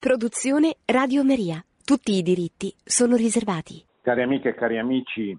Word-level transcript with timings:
Produzione 0.00 0.76
Radio 0.86 1.22
Maria. 1.22 1.62
Tutti 1.84 2.12
i 2.12 2.22
diritti 2.22 2.74
sono 2.82 3.16
riservati. 3.16 3.84
Cari 4.00 4.22
amiche 4.22 4.48
e 4.48 4.54
cari 4.54 4.78
amici, 4.78 5.38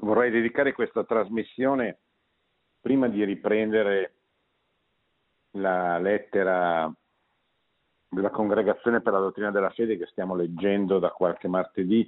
vorrei 0.00 0.30
dedicare 0.30 0.74
questa 0.74 1.04
trasmissione 1.04 2.00
prima 2.82 3.08
di 3.08 3.24
riprendere 3.24 4.12
la 5.52 5.96
lettera 5.96 6.92
della 8.10 8.28
Congregazione 8.28 9.00
per 9.00 9.14
la 9.14 9.20
Dottrina 9.20 9.50
della 9.50 9.70
Fede 9.70 9.96
che 9.96 10.08
stiamo 10.08 10.36
leggendo 10.36 10.98
da 10.98 11.08
qualche 11.08 11.48
martedì, 11.48 12.06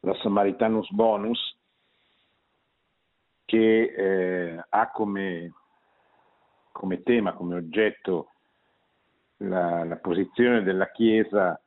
la 0.00 0.14
Samaritanus 0.16 0.90
Bonus, 0.90 1.56
che 3.46 3.94
eh, 3.96 4.62
ha 4.68 4.90
come, 4.90 5.54
come 6.70 7.02
tema, 7.02 7.32
come 7.32 7.54
oggetto 7.54 8.32
la, 9.38 9.84
la 9.84 9.96
posizione 9.96 10.62
della 10.62 10.90
Chiesa 10.90 11.60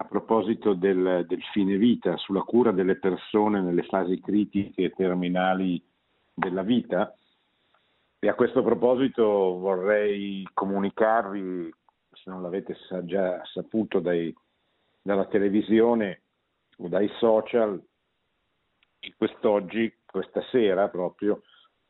a 0.00 0.04
proposito 0.04 0.72
del, 0.72 1.26
del, 1.28 1.42
fine 1.52 1.76
vita, 1.76 2.16
sulla 2.16 2.40
cura 2.40 2.72
delle 2.72 2.96
persone 2.96 3.60
nelle 3.60 3.82
fasi 3.82 4.18
critiche 4.18 4.84
e 4.84 4.90
terminali 4.90 5.82
della 6.32 6.62
vita. 6.62 7.14
E 8.18 8.28
a 8.28 8.34
questo 8.34 8.62
proposito 8.62 9.22
vorrei 9.58 10.46
comunicarvi, 10.54 11.70
se 12.12 12.30
non 12.30 12.40
l'avete 12.40 12.76
già 13.04 13.44
saputo 13.44 14.00
dai, 14.00 14.34
dalla 15.02 15.26
televisione 15.26 16.22
o 16.78 16.88
dai 16.88 17.08
social, 17.18 17.82
che 18.98 19.14
quest'oggi, 19.16 19.94
questa 20.06 20.42
sera 20.50 20.88
proprio, 20.88 21.42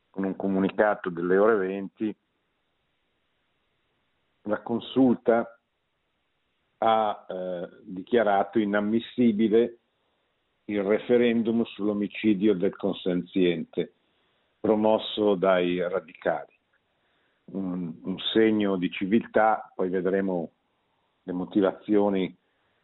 con 0.09 0.25
un 0.25 0.35
comunicato 0.35 1.09
delle 1.09 1.37
ore 1.37 1.55
20, 1.55 2.15
la 4.43 4.61
consulta 4.61 5.59
ha 6.77 7.25
eh, 7.27 7.69
dichiarato 7.83 8.59
inammissibile 8.59 9.77
il 10.65 10.83
referendum 10.83 11.63
sull'omicidio 11.63 12.55
del 12.55 12.75
consenziente 12.75 13.93
promosso 14.59 15.35
dai 15.35 15.79
radicali. 15.81 16.53
Un, 17.51 17.93
un, 18.03 18.19
segno 18.31 18.77
di 18.77 18.89
civiltà, 18.89 19.69
poi 19.75 19.89
vedremo 19.89 20.51
le 21.23 21.33
motivazioni 21.33 22.35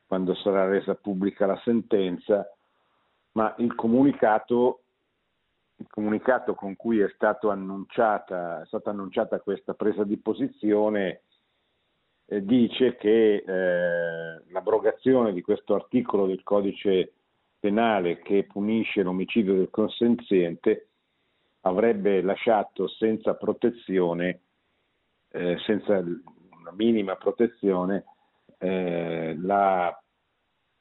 quando 0.05 0.35
sarà 0.35 0.65
resa 0.65 0.95
pubblica 0.95 1.45
la 1.45 1.59
sentenza, 1.63 2.49
ma 3.33 3.53
il 3.59 3.73
comunicato, 3.75 4.81
il 5.77 5.87
comunicato 5.89 6.53
con 6.55 6.75
cui 6.75 6.99
è, 6.99 7.07
annunciata, 7.19 8.61
è 8.61 8.65
stata 8.65 8.89
annunciata 8.89 9.39
questa 9.39 9.73
presa 9.73 10.03
di 10.03 10.17
posizione 10.17 11.21
eh, 12.27 12.43
dice 12.43 12.95
che 12.97 13.35
eh, 13.35 14.41
l'abrogazione 14.49 15.33
di 15.33 15.41
questo 15.41 15.75
articolo 15.75 16.25
del 16.25 16.43
codice 16.43 17.13
penale 17.59 18.19
che 18.21 18.43
punisce 18.43 19.01
l'omicidio 19.01 19.55
del 19.55 19.69
consenziente 19.69 20.89
avrebbe 21.61 22.21
lasciato 22.21 22.87
senza 22.87 23.35
protezione, 23.35 24.41
eh, 25.31 25.57
senza 25.65 25.97
una 25.97 26.71
minima 26.75 27.15
protezione, 27.15 28.05
la, 28.59 29.95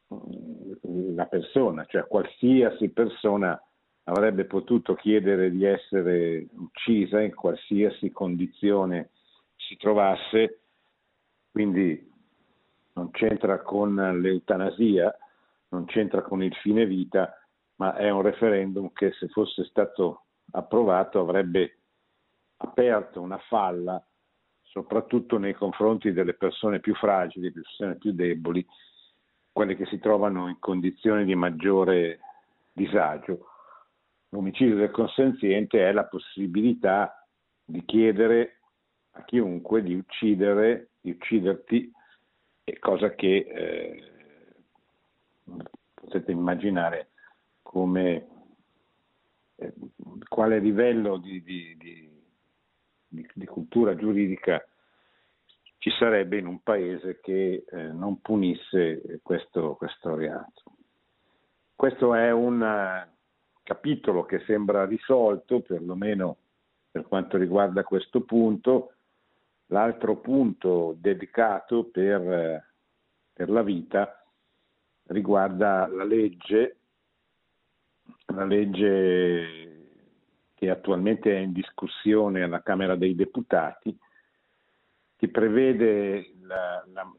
la 0.08 1.26
persona, 1.26 1.84
cioè 1.84 2.06
qualsiasi 2.06 2.88
persona 2.88 3.60
avrebbe 4.04 4.46
potuto 4.46 4.94
chiedere 4.94 5.50
di 5.50 5.64
essere 5.64 6.46
uccisa 6.52 7.20
in 7.20 7.34
qualsiasi 7.34 8.10
condizione 8.12 9.10
si 9.56 9.76
trovasse 9.76 10.60
quindi 11.56 12.12
non 12.92 13.10
c'entra 13.12 13.62
con 13.62 13.94
l'eutanasia, 13.94 15.16
non 15.68 15.86
c'entra 15.86 16.20
con 16.20 16.42
il 16.42 16.54
fine 16.56 16.84
vita, 16.84 17.32
ma 17.76 17.96
è 17.96 18.10
un 18.10 18.20
referendum 18.20 18.92
che 18.92 19.12
se 19.12 19.28
fosse 19.28 19.64
stato 19.64 20.24
approvato 20.50 21.18
avrebbe 21.18 21.78
aperto 22.58 23.22
una 23.22 23.38
falla 23.48 24.06
soprattutto 24.64 25.38
nei 25.38 25.54
confronti 25.54 26.12
delle 26.12 26.34
persone 26.34 26.80
più 26.80 26.94
fragili, 26.94 27.48
delle 27.48 27.62
persone 27.62 27.96
più 27.96 28.12
deboli, 28.12 28.62
quelle 29.50 29.76
che 29.76 29.86
si 29.86 29.98
trovano 29.98 30.48
in 30.48 30.58
condizioni 30.58 31.24
di 31.24 31.34
maggiore 31.34 32.20
disagio. 32.70 33.46
L'omicidio 34.28 34.76
del 34.76 34.90
consenziente 34.90 35.88
è 35.88 35.90
la 35.92 36.04
possibilità 36.04 37.26
di 37.64 37.82
chiedere 37.86 38.58
a 39.16 39.24
chiunque 39.24 39.82
di 39.82 39.94
uccidere 39.94 40.90
di 41.00 41.10
ucciderti, 41.10 41.92
cosa 42.80 43.14
che 43.14 43.46
eh, 43.48 44.02
potete 45.94 46.32
immaginare 46.32 47.10
come 47.62 48.26
eh, 49.56 49.72
quale 50.28 50.58
livello 50.58 51.16
di, 51.18 51.42
di, 51.42 51.76
di, 51.76 53.28
di, 53.32 53.46
cultura 53.46 53.94
giuridica 53.94 54.64
ci 55.78 55.90
sarebbe 55.98 56.38
in 56.38 56.46
un 56.46 56.60
paese 56.62 57.20
che 57.20 57.64
eh, 57.68 57.76
non 57.92 58.20
punisse 58.20 59.20
questo, 59.22 59.76
questo 59.76 60.16
reato. 60.16 60.62
Questo 61.76 62.14
è 62.14 62.32
un 62.32 62.60
uh, 62.60 63.14
capitolo 63.62 64.24
che 64.24 64.40
sembra 64.46 64.86
risolto, 64.86 65.60
perlomeno 65.60 66.38
per 66.90 67.06
quanto 67.06 67.36
riguarda 67.36 67.84
questo 67.84 68.22
punto, 68.22 68.95
L'altro 69.66 70.16
punto 70.18 70.94
dedicato 70.98 71.84
per, 71.84 72.64
per 73.32 73.50
la 73.50 73.62
vita 73.62 74.24
riguarda 75.08 75.86
la 75.88 76.04
legge, 76.04 76.76
la 78.26 78.44
legge 78.44 79.66
che 80.54 80.70
attualmente 80.70 81.34
è 81.34 81.38
in 81.38 81.52
discussione 81.52 82.42
alla 82.42 82.62
Camera 82.62 82.96
dei 82.96 83.14
Deputati, 83.14 83.96
che 85.16 85.28
prevede 85.28 86.32
la, 86.42 86.84
la, 86.92 87.12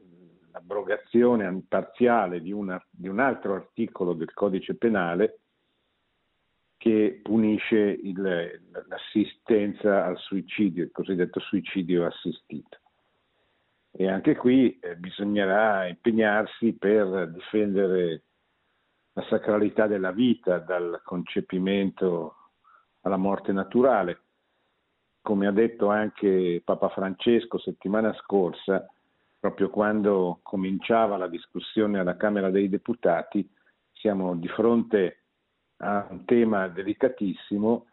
l'abrogazione 0.52 1.62
parziale 1.68 2.40
di, 2.40 2.52
una, 2.52 2.82
di, 2.90 3.08
un 3.08 3.20
altro 3.20 3.54
articolo 3.54 4.12
del 4.14 4.32
codice 4.32 4.74
penale 4.76 5.40
che 6.78 7.20
punisce 7.22 7.76
il, 7.76 8.60
l'assistenza 8.88 10.06
al 10.06 10.16
suicidio, 10.16 10.84
il 10.84 10.92
cosiddetto 10.92 11.40
suicidio 11.40 12.06
assistito. 12.06 12.78
E 13.90 14.08
anche 14.08 14.36
qui 14.36 14.78
eh, 14.78 14.96
bisognerà 14.96 15.88
impegnarsi 15.88 16.74
per 16.74 17.30
difendere 17.32 18.22
la 19.12 19.24
sacralità 19.28 19.88
della 19.88 20.12
vita 20.12 20.58
dal 20.58 21.00
concepimento 21.04 22.36
alla 23.00 23.16
morte 23.16 23.50
naturale. 23.50 24.20
Come 25.20 25.48
ha 25.48 25.52
detto 25.52 25.88
anche 25.88 26.62
Papa 26.64 26.88
Francesco 26.90 27.58
settimana 27.58 28.14
scorsa, 28.14 28.88
proprio 29.40 29.68
quando 29.68 30.38
cominciava 30.44 31.16
la 31.16 31.26
discussione 31.26 31.98
alla 31.98 32.16
Camera 32.16 32.50
dei 32.50 32.68
Deputati, 32.68 33.48
siamo 33.92 34.36
di 34.36 34.48
fronte 34.48 35.24
a 35.78 36.06
un 36.10 36.24
tema 36.24 36.68
delicatissimo, 36.68 37.86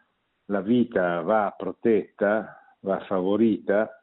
la 0.46 0.60
vita 0.60 1.20
va 1.22 1.54
protetta, 1.56 2.76
va 2.80 3.00
favorita, 3.00 4.02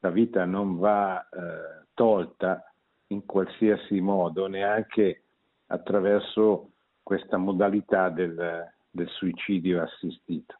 la 0.00 0.10
vita 0.10 0.44
non 0.44 0.78
va 0.78 1.20
eh, 1.28 1.86
tolta 1.94 2.72
in 3.08 3.24
qualsiasi 3.24 4.00
modo, 4.00 4.46
neanche 4.46 5.22
attraverso 5.66 6.70
questa 7.02 7.36
modalità 7.36 8.08
del, 8.08 8.68
del 8.90 9.08
suicidio 9.08 9.82
assistito. 9.82 10.58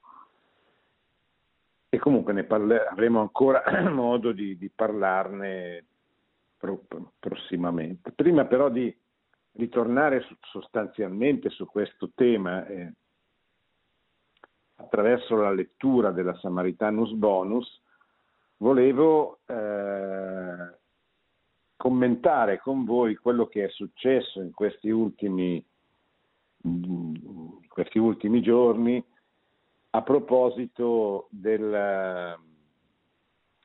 E 1.88 1.98
comunque 1.98 2.32
ne 2.32 2.44
parle- 2.44 2.86
avremo 2.86 3.20
ancora 3.20 3.62
modo 3.90 4.32
di, 4.32 4.56
di 4.56 4.70
parlarne 4.70 5.84
pro- 6.56 6.84
prossimamente. 7.18 8.12
Prima 8.12 8.44
però 8.44 8.68
di 8.68 8.94
ritornare 9.56 10.24
sostanzialmente 10.40 11.50
su 11.50 11.66
questo 11.66 12.10
tema 12.14 12.66
eh, 12.66 12.92
attraverso 14.76 15.36
la 15.36 15.52
lettura 15.52 16.10
della 16.10 16.36
Samaritanus 16.36 17.12
Bonus, 17.12 17.82
volevo 18.58 19.40
eh, 19.46 20.74
commentare 21.76 22.58
con 22.60 22.84
voi 22.84 23.16
quello 23.16 23.46
che 23.46 23.64
è 23.64 23.68
successo 23.70 24.40
in 24.40 24.52
questi 24.52 24.90
ultimi, 24.90 25.64
in 26.62 27.68
questi 27.68 27.98
ultimi 27.98 28.42
giorni 28.42 29.02
a 29.90 30.02
proposito 30.02 31.28
del, 31.30 32.38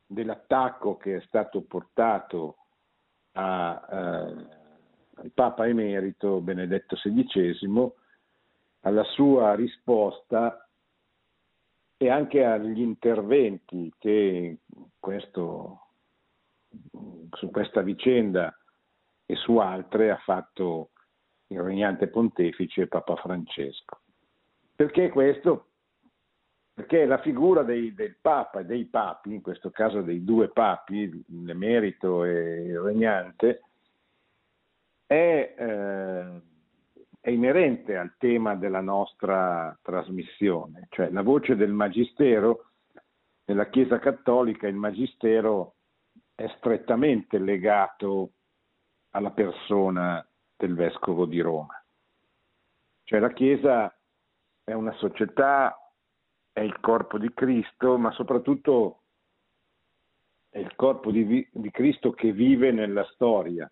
dell'attacco 0.05 0.95
che 0.95 1.17
è 1.17 1.21
stato 1.21 1.61
portato 1.61 2.55
a 3.33 3.87
eh, 3.89 4.60
il 5.23 5.31
Papa 5.31 5.67
Emerito 5.67 6.41
Benedetto 6.41 6.95
XVI 6.95 7.91
alla 8.81 9.03
sua 9.03 9.53
risposta 9.55 10.67
e 11.97 12.09
anche 12.09 12.43
agli 12.43 12.81
interventi 12.81 13.93
che 13.99 14.57
questo 14.99 15.87
su 17.31 17.51
questa 17.51 17.81
vicenda 17.81 18.55
e 19.25 19.35
su 19.35 19.57
altre 19.57 20.09
ha 20.09 20.17
fatto 20.17 20.91
il 21.47 21.61
regnante 21.61 22.07
pontefice 22.07 22.87
Papa 22.87 23.15
Francesco. 23.17 23.99
Perché 24.75 25.09
questo? 25.09 25.67
Perché 26.73 27.05
la 27.05 27.19
figura 27.19 27.61
dei, 27.63 27.93
del 27.93 28.17
Papa 28.19 28.61
e 28.61 28.65
dei 28.65 28.85
Papi, 28.85 29.33
in 29.33 29.41
questo 29.41 29.69
caso 29.69 30.01
dei 30.01 30.23
due 30.23 30.49
Papi, 30.49 31.23
l'emerito 31.43 32.23
e 32.23 32.63
il 32.63 32.79
regnante, 32.79 33.63
è, 35.11 35.55
eh, 35.57 36.41
è 37.19 37.29
inerente 37.29 37.97
al 37.97 38.15
tema 38.17 38.55
della 38.55 38.79
nostra 38.79 39.77
trasmissione, 39.81 40.87
cioè 40.89 41.09
la 41.09 41.21
voce 41.21 41.57
del 41.57 41.73
Magistero 41.73 42.67
nella 43.43 43.67
Chiesa 43.67 43.99
Cattolica, 43.99 44.67
il 44.67 44.75
Magistero 44.75 45.75
è 46.33 46.47
strettamente 46.55 47.39
legato 47.39 48.31
alla 49.09 49.31
persona 49.31 50.25
del 50.55 50.75
Vescovo 50.75 51.25
di 51.25 51.41
Roma. 51.41 51.75
Cioè 53.03 53.19
la 53.19 53.33
Chiesa 53.33 53.93
è 54.63 54.71
una 54.71 54.93
società, 54.93 55.77
è 56.53 56.61
il 56.61 56.79
corpo 56.79 57.17
di 57.17 57.33
Cristo, 57.33 57.97
ma 57.97 58.11
soprattutto 58.11 59.01
è 60.47 60.59
il 60.59 60.73
corpo 60.77 61.11
di, 61.11 61.45
di 61.51 61.69
Cristo 61.69 62.11
che 62.11 62.31
vive 62.31 62.71
nella 62.71 63.03
storia, 63.11 63.69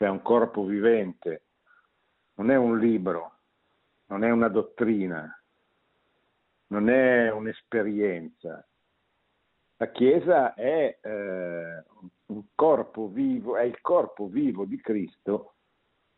cioè 0.00 0.08
un 0.08 0.22
corpo 0.22 0.64
vivente, 0.64 1.42
non 2.36 2.50
è 2.50 2.56
un 2.56 2.78
libro, 2.78 3.40
non 4.06 4.24
è 4.24 4.30
una 4.30 4.48
dottrina, 4.48 5.38
non 6.68 6.88
è 6.88 7.30
un'esperienza. 7.30 8.66
La 9.76 9.90
Chiesa 9.90 10.54
è 10.54 10.98
eh, 11.02 11.84
vivo, 13.08 13.58
è 13.58 13.62
il 13.64 13.78
corpo 13.82 14.26
vivo 14.28 14.64
di 14.64 14.80
Cristo 14.80 15.56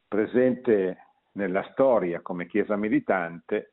presente 0.06 1.06
nella 1.32 1.68
storia 1.72 2.20
come 2.20 2.46
Chiesa 2.46 2.76
militante, 2.76 3.72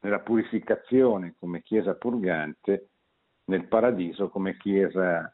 nella 0.00 0.18
purificazione 0.18 1.36
come 1.38 1.62
Chiesa 1.62 1.94
purgante, 1.94 2.88
nel 3.44 3.68
paradiso 3.68 4.28
come 4.28 4.56
Chiesa 4.56 5.32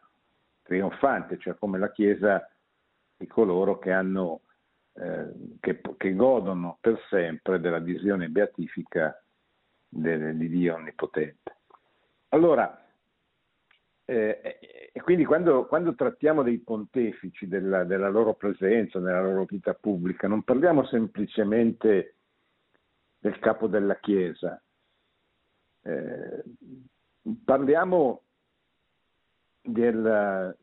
trionfante, 0.61 1.39
cioè 1.39 1.55
come 1.55 1.79
la 1.79 1.91
Chiesa 1.91 2.47
di 3.17 3.27
coloro 3.27 3.79
che, 3.79 3.93
hanno, 3.93 4.43
eh, 4.95 5.33
che, 5.61 5.81
che 5.97 6.15
godono 6.15 6.79
per 6.81 7.01
sempre 7.09 7.61
della 7.61 7.79
visione 7.79 8.29
beatifica 8.29 9.21
di 9.89 10.49
Dio 10.49 10.75
Onnipotente. 10.75 11.57
Allora, 12.31 12.87
eh, 14.05 14.59
e 14.93 15.01
quindi 15.01 15.25
quando, 15.25 15.67
quando, 15.67 15.95
trattiamo 15.95 16.43
dei 16.43 16.59
pontefici, 16.59 17.49
della, 17.49 17.85
della, 17.85 18.09
loro 18.09 18.35
presenza, 18.35 18.99
della 18.99 19.21
loro 19.21 19.45
vita 19.45 19.75
pubblica, 19.75 20.29
non 20.29 20.43
parliamo 20.43 20.87
semplicemente 20.87 22.15
del 23.19 23.39
capo 23.39 23.67
della 23.67 23.99
Chiesa, 23.99 24.62
eh, 25.83 26.43
parliamo 27.45 28.23
del, 29.61 30.57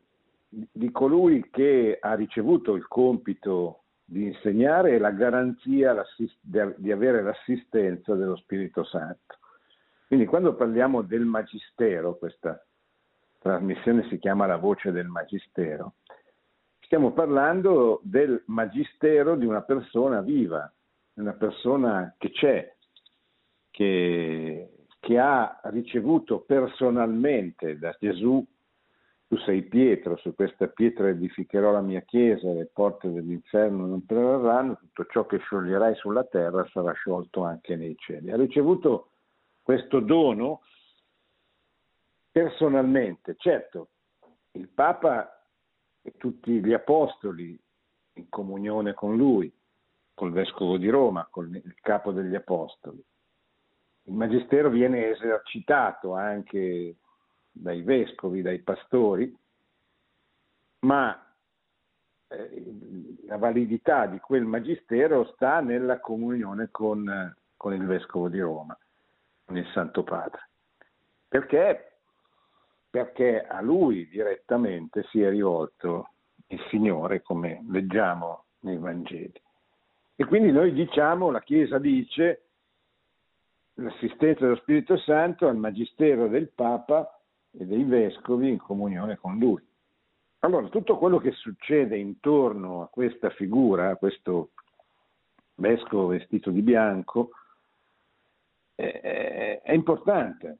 di 0.72 0.90
colui 0.90 1.48
che 1.50 1.98
ha 2.00 2.14
ricevuto 2.14 2.74
il 2.74 2.86
compito 2.86 3.84
di 4.04 4.26
insegnare 4.26 4.92
e 4.92 4.98
la 4.98 5.10
garanzia 5.10 6.04
di 6.46 6.92
avere 6.92 7.22
l'assistenza 7.22 8.14
dello 8.14 8.36
Spirito 8.36 8.84
Santo. 8.84 9.38
Quindi 10.06 10.26
quando 10.26 10.54
parliamo 10.54 11.02
del 11.02 11.24
Magistero, 11.24 12.16
questa 12.16 12.62
trasmissione 13.38 14.06
si 14.08 14.18
chiama 14.18 14.46
La 14.46 14.56
voce 14.56 14.92
del 14.92 15.06
Magistero. 15.06 15.94
Stiamo 16.80 17.12
parlando 17.12 18.00
del 18.04 18.42
Magistero 18.46 19.36
di 19.36 19.46
una 19.46 19.62
persona 19.62 20.20
viva, 20.20 20.70
una 21.14 21.32
persona 21.32 22.14
che 22.18 22.30
c'è, 22.30 22.74
che, 23.70 24.70
che 25.00 25.18
ha 25.18 25.60
ricevuto 25.64 26.40
personalmente 26.40 27.78
da 27.78 27.96
Gesù 27.98 28.46
tu 29.26 29.36
sei 29.38 29.62
Pietro, 29.62 30.16
su 30.16 30.34
questa 30.34 30.66
pietra 30.68 31.08
edificherò 31.08 31.72
la 31.72 31.80
mia 31.80 32.02
chiesa, 32.02 32.52
le 32.52 32.70
porte 32.72 33.10
dell'inferno 33.10 33.86
non 33.86 34.04
prevarranno, 34.04 34.76
tutto 34.76 35.06
ciò 35.06 35.26
che 35.26 35.38
scioglierai 35.38 35.94
sulla 35.96 36.24
terra 36.24 36.66
sarà 36.70 36.92
sciolto 36.92 37.42
anche 37.42 37.74
nei 37.76 37.96
cieli. 37.96 38.30
Ha 38.30 38.36
ricevuto 38.36 39.10
questo 39.62 40.00
dono 40.00 40.60
personalmente. 42.30 43.34
Certo, 43.38 43.88
il 44.52 44.68
Papa 44.68 45.42
e 46.02 46.12
tutti 46.18 46.62
gli 46.62 46.72
apostoli 46.72 47.58
in 48.14 48.28
comunione 48.28 48.92
con 48.92 49.16
lui, 49.16 49.52
col 50.12 50.32
Vescovo 50.32 50.76
di 50.76 50.88
Roma, 50.88 51.26
con 51.30 51.52
il 51.54 51.74
capo 51.80 52.12
degli 52.12 52.34
apostoli. 52.34 53.02
Il 54.06 54.12
Magistero 54.12 54.68
viene 54.68 55.08
esercitato 55.08 56.12
anche 56.12 56.96
dai 57.54 57.82
vescovi, 57.82 58.42
dai 58.42 58.58
pastori, 58.58 59.34
ma 60.80 61.18
eh, 62.28 63.16
la 63.26 63.38
validità 63.38 64.06
di 64.06 64.18
quel 64.18 64.44
Magistero 64.44 65.24
sta 65.34 65.60
nella 65.60 66.00
comunione 66.00 66.68
con, 66.70 67.34
con 67.56 67.72
il 67.72 67.86
Vescovo 67.86 68.28
di 68.28 68.40
Roma, 68.40 68.76
con 69.44 69.56
il 69.56 69.66
Santo 69.72 70.02
Padre. 70.02 70.48
Perché 71.28 71.94
perché 72.94 73.44
a 73.44 73.60
lui 73.60 74.06
direttamente 74.08 75.02
si 75.10 75.20
è 75.20 75.28
rivolto 75.28 76.10
il 76.46 76.60
Signore, 76.68 77.22
come 77.22 77.64
leggiamo 77.68 78.44
nei 78.60 78.78
Vangeli. 78.78 79.32
E 80.14 80.24
quindi 80.26 80.52
noi 80.52 80.72
diciamo, 80.72 81.32
la 81.32 81.40
Chiesa 81.40 81.80
dice, 81.80 82.50
l'assistenza 83.74 84.44
dello 84.44 84.54
Spirito 84.58 84.96
Santo 84.98 85.48
al 85.48 85.56
Magistero 85.56 86.28
del 86.28 86.50
Papa 86.50 87.20
e 87.56 87.64
dei 87.64 87.84
Vescovi 87.84 88.48
in 88.48 88.58
comunione 88.58 89.16
con 89.16 89.38
lui. 89.38 89.62
Allora, 90.40 90.68
tutto 90.68 90.98
quello 90.98 91.18
che 91.18 91.32
succede 91.32 91.96
intorno 91.96 92.82
a 92.82 92.88
questa 92.88 93.30
figura, 93.30 93.90
a 93.90 93.96
questo 93.96 94.50
vescovo 95.54 96.08
vestito 96.08 96.50
di 96.50 96.60
bianco, 96.60 97.30
è, 98.74 99.60
è 99.62 99.72
importante. 99.72 100.58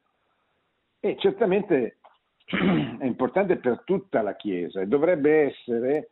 E 1.01 1.17
certamente 1.19 1.99
è 2.99 3.05
importante 3.05 3.57
per 3.57 3.83
tutta 3.85 4.23
la 4.23 4.37
Chiesa 4.37 4.81
e 4.81 4.87
dovrebbe 4.87 5.43
essere 5.51 6.09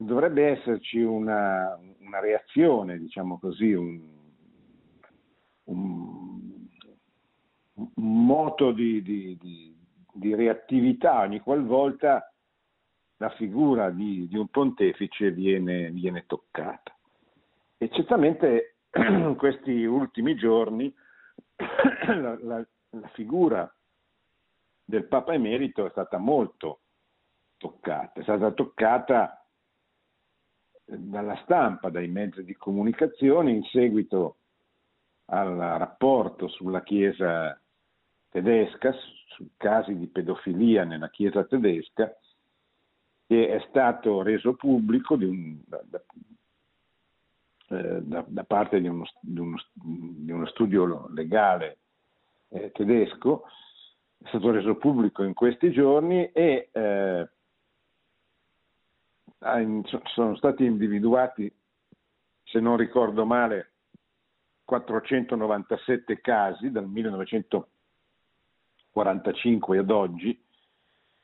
dovrebbe 0.00 0.46
esserci 0.46 1.00
una, 1.00 1.78
una 1.98 2.20
reazione, 2.20 2.98
diciamo 2.98 3.38
così, 3.38 3.72
un, 3.72 4.00
un, 5.64 6.19
moto 7.94 8.72
di, 8.72 9.02
di, 9.02 9.36
di, 9.40 9.76
di, 10.12 10.34
reattività 10.34 11.20
ogni 11.20 11.40
qualvolta 11.40 12.32
la 13.16 13.30
figura 13.30 13.90
di, 13.90 14.28
un 14.32 14.48
pontefice 14.48 15.30
viene, 15.30 15.90
viene, 15.90 16.24
toccata. 16.26 16.96
E 17.76 17.88
certamente 17.90 18.76
in 18.94 19.34
questi 19.38 19.84
ultimi 19.84 20.34
giorni 20.36 20.92
la, 22.06 22.38
la, 22.40 22.66
la 22.90 23.08
figura 23.12 23.72
del 24.84 25.06
Papa 25.06 25.34
Emerito 25.34 25.86
è 25.86 25.90
stata 25.90 26.18
molto 26.18 26.80
toccata, 27.56 28.20
è 28.20 28.22
stata 28.22 28.50
toccata 28.52 29.44
dalla 30.84 31.38
stampa, 31.44 31.90
dai 31.90 32.08
mezzi 32.08 32.42
di 32.42 32.56
comunicazione 32.56 33.52
in 33.52 33.62
seguito 33.64 34.36
al 35.26 35.56
rapporto 35.56 36.48
sulla 36.48 36.82
Chiesa 36.82 37.58
tedesca, 38.30 38.92
su 39.26 39.50
casi 39.56 39.96
di 39.96 40.06
pedofilia 40.06 40.84
nella 40.84 41.10
Chiesa 41.10 41.44
tedesca, 41.44 42.16
che 43.26 43.48
è 43.48 43.64
stato 43.68 44.22
reso 44.22 44.54
pubblico 44.54 45.14
un, 45.14 45.60
da, 45.66 45.80
da, 45.84 46.02
da, 48.00 48.24
da, 48.26 48.44
parte 48.44 48.80
di 48.80 48.88
uno, 48.88 49.04
di, 49.20 49.38
uno, 49.38 49.56
di 49.72 50.32
uno, 50.32 50.46
studio 50.46 51.08
legale 51.12 51.78
eh, 52.48 52.72
tedesco 52.72 53.44
è 54.22 54.28
stato 54.28 54.50
reso 54.50 54.76
pubblico 54.76 55.22
in 55.22 55.32
questi 55.32 55.70
giorni 55.70 56.30
e 56.32 56.68
eh, 56.72 57.28
sono 60.04 60.36
stati 60.36 60.64
individuati, 60.64 61.50
se 62.44 62.60
non 62.60 62.76
ricordo 62.76 63.24
male, 63.24 63.72
497 64.64 66.20
casi 66.20 66.70
dal 66.70 66.86
1945 69.02 69.78
ad 69.78 69.90
oggi, 69.90 70.44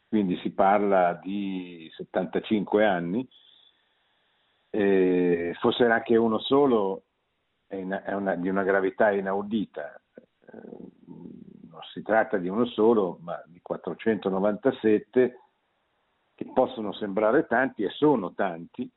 quindi 0.08 0.36
si 0.38 0.50
parla 0.50 1.14
di 1.14 1.90
75 1.94 2.84
anni, 2.84 3.28
e 4.70 5.56
fosse 5.58 5.84
anche 5.84 6.16
uno 6.16 6.38
solo 6.38 7.04
è, 7.66 7.76
una, 7.76 8.02
è 8.02 8.12
una, 8.14 8.34
di 8.34 8.48
una 8.48 8.62
gravità 8.62 9.10
inaudita. 9.10 10.00
Eh, 10.14 10.60
non 11.68 11.80
si 11.92 12.02
tratta 12.02 12.36
di 12.38 12.48
uno 12.48 12.66
solo, 12.66 13.18
ma 13.22 13.42
di 13.46 13.60
497 13.60 15.40
che 16.34 16.50
possono 16.52 16.92
sembrare 16.92 17.46
tanti 17.46 17.82
e 17.82 17.90
sono 17.90 18.34
tanti, 18.34 18.90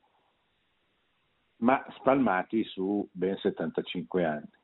ma 1.58 1.84
spalmati 1.98 2.64
su 2.66 3.08
ben 3.12 3.38
75 3.38 4.26
anni. 4.26 4.59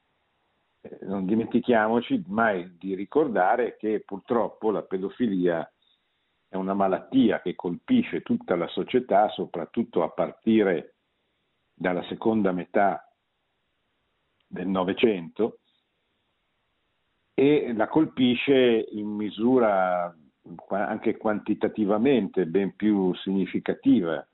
Eh, 0.85 0.99
non 1.01 1.25
dimentichiamoci 1.25 2.23
mai 2.27 2.77
di 2.77 2.93
ricordare 2.93 3.75
che 3.77 4.03
purtroppo 4.05 4.69
la 4.69 4.83
pedofilia 4.83 5.67
è 6.47 6.55
una 6.55 6.75
malattia 6.75 7.41
che 7.41 7.55
colpisce 7.55 8.21
tutta 8.21 8.55
la 8.55 8.67
società, 8.67 9.29
soprattutto 9.29 10.03
a 10.03 10.09
partire 10.09 10.95
dalla 11.73 12.03
seconda 12.03 12.51
metà 12.51 13.11
del 14.47 14.67
Novecento, 14.67 15.59
e 17.33 17.73
la 17.75 17.87
colpisce 17.87 18.87
in 18.91 19.07
misura 19.07 20.15
anche 20.69 21.17
quantitativamente 21.17 22.45
ben 22.45 22.75
più 22.75 23.13
significativa 23.15 24.25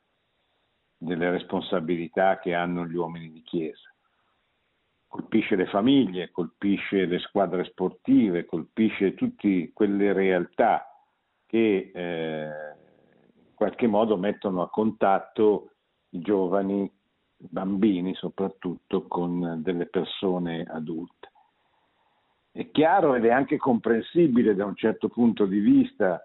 delle 0.97 1.31
responsabilità 1.31 2.37
che 2.39 2.53
hanno 2.53 2.85
gli 2.85 2.95
uomini 2.95 3.31
di 3.31 3.41
Chiesa. 3.41 3.90
Colpisce 5.11 5.57
le 5.57 5.65
famiglie, 5.65 6.31
colpisce 6.31 7.05
le 7.05 7.19
squadre 7.19 7.65
sportive, 7.65 8.45
colpisce 8.45 9.13
tutte 9.13 9.71
quelle 9.73 10.13
realtà 10.13 10.89
che 11.45 11.91
eh, 11.93 12.45
in 12.45 13.53
qualche 13.53 13.87
modo 13.87 14.15
mettono 14.15 14.61
a 14.61 14.69
contatto 14.69 15.71
i 16.11 16.21
giovani, 16.21 16.83
i 16.83 17.47
bambini 17.49 18.15
soprattutto, 18.15 19.05
con 19.07 19.61
delle 19.61 19.87
persone 19.87 20.63
adulte. 20.63 21.29
È 22.49 22.71
chiaro 22.71 23.15
ed 23.15 23.25
è 23.25 23.31
anche 23.31 23.57
comprensibile 23.57 24.55
da 24.55 24.63
un 24.63 24.77
certo 24.77 25.09
punto 25.09 25.45
di 25.45 25.59
vista 25.59 26.21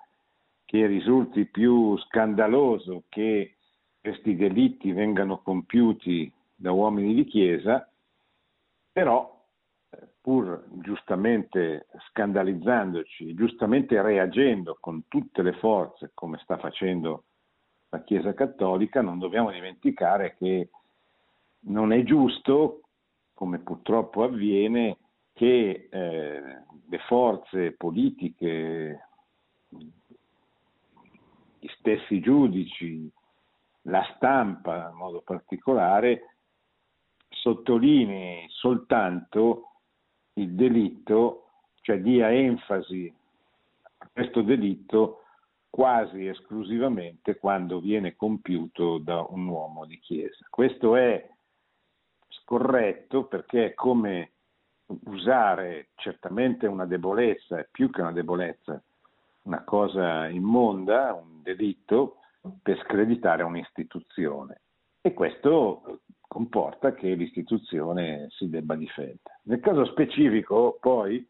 che 0.64 0.87
risulti 0.87 1.47
più 1.47 1.99
scandaloso 1.99 3.02
che 3.09 3.57
questi 4.00 4.37
delitti 4.37 4.93
vengano 4.93 5.38
compiuti 5.43 6.33
da 6.55 6.71
uomini 6.71 7.14
di 7.14 7.25
chiesa, 7.25 7.90
però 8.96 9.30
eh, 9.90 10.08
pur 10.22 10.64
giustamente 10.80 11.86
scandalizzandoci, 12.08 13.34
giustamente 13.34 14.00
reagendo 14.00 14.78
con 14.80 15.06
tutte 15.06 15.42
le 15.42 15.52
forze 15.52 16.12
come 16.14 16.38
sta 16.38 16.56
facendo 16.56 17.24
la 17.90 18.02
Chiesa 18.02 18.32
Cattolica, 18.32 19.02
non 19.02 19.18
dobbiamo 19.18 19.50
dimenticare 19.50 20.34
che 20.38 20.70
non 21.66 21.92
è 21.92 22.04
giusto, 22.04 22.84
come 23.34 23.58
purtroppo 23.58 24.22
avviene, 24.22 24.96
che 25.34 25.88
eh, 25.90 26.42
le 26.88 26.98
forze 27.06 27.72
politiche, 27.72 29.08
gli 29.68 31.68
stessi 31.80 32.20
giudici, 32.20 33.12
la 33.82 34.10
stampa 34.16 34.88
in 34.88 34.96
modo 34.96 35.20
particolare, 35.20 36.36
sottolinei 37.46 38.46
soltanto 38.48 39.70
il 40.34 40.54
delitto, 40.54 41.44
cioè 41.80 42.00
dia 42.00 42.32
enfasi 42.32 43.14
a 43.98 44.08
questo 44.12 44.42
delitto 44.42 45.22
quasi 45.70 46.26
esclusivamente 46.26 47.36
quando 47.36 47.78
viene 47.78 48.16
compiuto 48.16 48.98
da 48.98 49.24
un 49.28 49.46
uomo 49.46 49.84
di 49.84 49.96
chiesa. 50.00 50.44
Questo 50.50 50.96
è 50.96 51.24
scorretto 52.30 53.26
perché 53.26 53.66
è 53.66 53.74
come 53.74 54.32
usare 55.04 55.90
certamente 55.94 56.66
una 56.66 56.86
debolezza, 56.86 57.64
più 57.70 57.90
che 57.90 58.00
una 58.00 58.12
debolezza, 58.12 58.82
una 59.42 59.62
cosa 59.62 60.26
immonda, 60.26 61.12
un 61.14 61.42
delitto, 61.42 62.16
per 62.60 62.78
screditare 62.78 63.44
un'istituzione. 63.44 64.62
E 65.00 65.14
questo 65.14 66.00
comporta 66.26 66.92
che 66.92 67.14
l'istituzione 67.14 68.26
si 68.30 68.49
debba 68.49 68.75
difendere. 68.75 69.40
Nel 69.45 69.61
caso 69.61 69.85
specifico, 69.87 70.78
poi, 70.80 71.26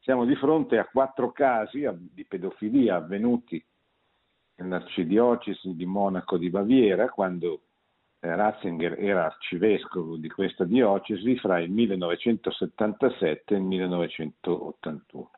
siamo 0.00 0.24
di 0.24 0.34
fronte 0.36 0.78
a 0.78 0.86
quattro 0.86 1.32
casi 1.32 1.86
di 2.12 2.24
pedofilia 2.24 2.96
avvenuti 2.96 3.64
nell'arcidiocesi 4.56 5.74
di 5.74 5.86
Monaco 5.86 6.36
di 6.36 6.50
Baviera, 6.50 7.08
quando 7.08 7.62
eh, 8.20 8.34
Ratzinger 8.34 8.98
era 8.98 9.26
arcivescovo 9.26 10.16
di 10.16 10.28
questa 10.28 10.64
diocesi 10.64 11.36
fra 11.38 11.58
il 11.60 11.70
1977 11.70 13.54
e 13.54 13.56
il 13.56 13.62
1981. 13.62 15.30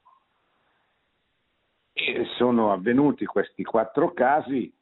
E 1.92 2.26
sono 2.36 2.72
avvenuti 2.72 3.24
questi 3.24 3.64
quattro 3.64 4.12
casi, 4.12 4.72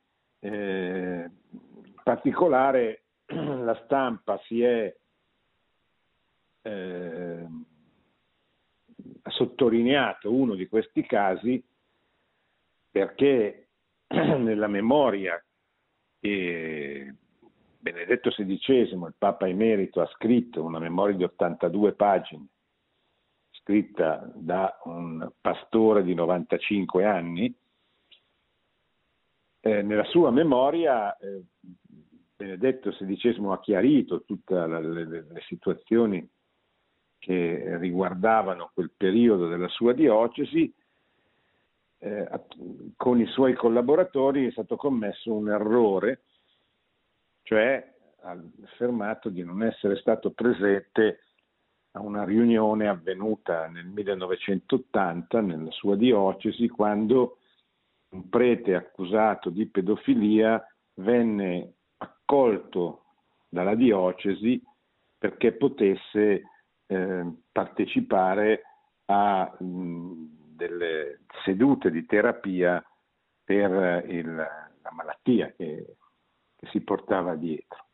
eh, 0.40 1.30
in 1.52 1.94
particolare 2.02 3.03
la 3.34 3.80
stampa 3.84 4.40
si 4.44 4.62
è 4.62 4.94
eh, 6.62 7.46
sottolineato 9.24 10.32
uno 10.32 10.54
di 10.54 10.66
questi 10.66 11.02
casi 11.02 11.62
perché 12.90 13.68
nella 14.08 14.68
memoria 14.68 15.42
che 16.20 17.14
Benedetto 17.84 18.30
XVI, 18.30 18.72
il 18.72 19.14
Papa 19.18 19.46
Emerito, 19.46 20.00
ha 20.00 20.06
scritto 20.14 20.64
una 20.64 20.78
memoria 20.78 21.16
di 21.16 21.24
82 21.24 21.92
pagine, 21.92 22.46
scritta 23.50 24.30
da 24.34 24.80
un 24.84 25.30
pastore 25.38 26.02
di 26.02 26.14
95 26.14 27.04
anni. 27.04 27.54
Eh, 29.60 29.82
nella 29.82 30.04
sua 30.04 30.30
memoria 30.30 31.14
eh, 31.18 31.42
Benedetto 32.36 32.90
XVI 32.90 33.46
ha 33.50 33.60
chiarito 33.60 34.24
tutte 34.24 34.54
le, 34.54 34.80
le, 34.80 35.04
le 35.06 35.40
situazioni 35.46 36.28
che 37.18 37.76
riguardavano 37.78 38.70
quel 38.74 38.90
periodo 38.96 39.48
della 39.48 39.68
sua 39.68 39.92
diocesi, 39.92 40.72
eh, 41.98 42.28
con 42.96 43.20
i 43.20 43.26
suoi 43.26 43.54
collaboratori 43.54 44.46
è 44.46 44.50
stato 44.50 44.76
commesso 44.76 45.32
un 45.32 45.48
errore 45.48 46.24
cioè 47.44 47.92
ha 48.22 48.36
affermato 48.64 49.28
di 49.28 49.44
non 49.44 49.62
essere 49.62 49.96
stato 49.96 50.32
presente 50.32 51.20
a 51.92 52.00
una 52.00 52.24
riunione 52.24 52.88
avvenuta 52.88 53.68
nel 53.68 53.86
1980 53.86 55.40
nella 55.40 55.70
sua 55.70 55.94
diocesi 55.94 56.68
quando 56.68 57.38
un 58.08 58.28
prete 58.28 58.74
accusato 58.74 59.50
di 59.50 59.66
pedofilia 59.66 60.62
venne 60.94 61.73
accolto 62.24 63.02
dalla 63.48 63.74
diocesi 63.74 64.62
perché 65.16 65.52
potesse 65.52 66.42
eh, 66.86 67.32
partecipare 67.52 68.62
a 69.06 69.56
mh, 69.58 70.56
delle 70.56 71.20
sedute 71.44 71.90
di 71.90 72.04
terapia 72.06 72.84
per 73.44 74.04
il, 74.08 74.34
la 74.34 74.90
malattia 74.92 75.52
che 75.56 75.96
che 76.64 76.70
si 76.70 76.80
portava 76.80 77.34
dietro. 77.36 77.84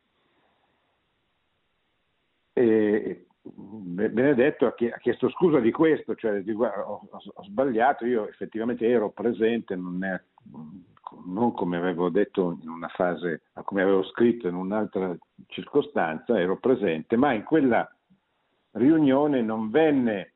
E 2.53 3.25
Benedetto 3.43 4.67
ha 4.67 4.73
chiesto 4.73 5.29
scusa 5.29 5.59
di 5.59 5.71
questo, 5.71 6.15
cioè 6.15 6.41
di, 6.41 6.51
ho, 6.51 7.07
ho, 7.09 7.43
sbagliato, 7.43 8.05
io 8.05 8.27
effettivamente 8.27 8.87
ero 8.87 9.09
presente, 9.09 9.75
non, 9.75 10.03
è, 10.03 10.21
non, 11.25 11.53
come 11.53 11.77
avevo 11.77 12.09
detto 12.09 12.57
in 12.61 12.69
una 12.69 12.87
fase, 12.89 13.43
come 13.63 13.81
avevo 13.81 14.03
scritto 14.03 14.47
in 14.47 14.55
un'altra 14.55 15.15
circostanza, 15.47 16.39
ero 16.39 16.57
presente, 16.57 17.15
ma 17.15 17.33
in 17.33 17.43
quella 17.43 17.89
riunione 18.71 19.41
non 19.41 19.69
venne 19.69 20.33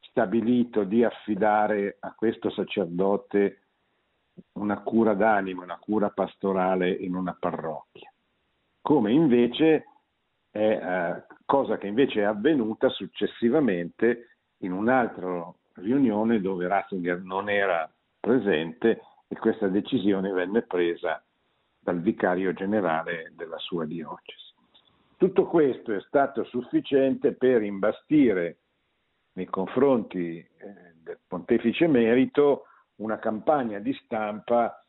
stabilito 0.00 0.84
di 0.84 1.04
affidare 1.04 1.96
a 2.00 2.12
questo 2.14 2.50
sacerdote 2.50 3.62
una 4.52 4.80
cura 4.82 5.14
d'animo, 5.14 5.62
una 5.62 5.78
cura 5.78 6.10
pastorale 6.10 6.90
in 6.90 7.14
una 7.14 7.36
parrocchia, 7.38 8.12
come 8.80 9.12
invece 9.12 9.84
è 10.50 10.58
eh, 10.58 11.24
cosa 11.44 11.76
che 11.76 11.86
invece 11.86 12.20
è 12.20 12.24
avvenuta 12.24 12.88
successivamente 12.88 14.36
in 14.58 14.72
un'altra 14.72 15.52
riunione 15.74 16.40
dove 16.40 16.66
Ratzinger 16.66 17.22
non 17.22 17.48
era 17.48 17.90
presente 18.18 19.02
e 19.28 19.36
questa 19.36 19.68
decisione 19.68 20.32
venne 20.32 20.62
presa 20.62 21.22
dal 21.78 22.00
vicario 22.00 22.52
generale 22.54 23.32
della 23.36 23.58
sua 23.58 23.84
diocesi. 23.84 24.46
Tutto 25.16 25.46
questo 25.46 25.92
è 25.92 26.00
stato 26.02 26.44
sufficiente 26.44 27.32
per 27.32 27.62
imbastire 27.62 28.58
nei 29.32 29.46
confronti 29.46 30.38
eh, 30.38 30.48
del 31.02 31.18
pontefice 31.26 31.84
emerito 31.84 32.64
una 32.96 33.18
campagna 33.18 33.78
di 33.78 33.92
stampa, 34.04 34.84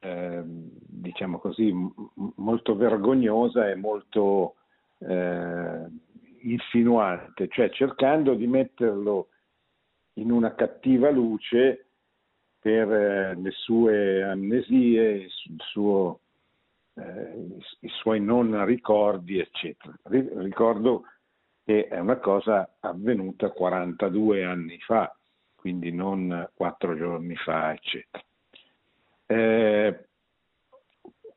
eh, 0.00 0.42
diciamo 0.44 1.38
così, 1.38 1.72
m- 1.72 1.92
molto 2.36 2.76
vergognosa 2.76 3.68
e 3.68 3.74
molto 3.74 4.56
eh, 4.98 5.86
insinuante, 6.40 7.48
cioè 7.48 7.70
cercando 7.70 8.34
di 8.34 8.46
metterlo 8.46 9.28
in 10.14 10.30
una 10.30 10.54
cattiva 10.54 11.10
luce 11.10 11.87
per 12.68 12.92
eh, 12.92 13.34
le 13.34 13.50
sue 13.52 14.22
amnesie, 14.22 15.26
suo, 15.56 16.20
eh, 16.96 17.46
i 17.80 17.88
suoi 17.88 18.20
non 18.20 18.62
ricordi, 18.66 19.38
eccetera. 19.38 19.94
Ricordo 20.04 21.04
che 21.64 21.88
è 21.88 21.98
una 21.98 22.18
cosa 22.18 22.76
avvenuta 22.80 23.48
42 23.48 24.44
anni 24.44 24.78
fa, 24.80 25.16
quindi 25.54 25.92
non 25.92 26.46
quattro 26.52 26.94
giorni 26.94 27.36
fa, 27.36 27.72
eccetera. 27.72 28.22
Eh, 29.24 30.06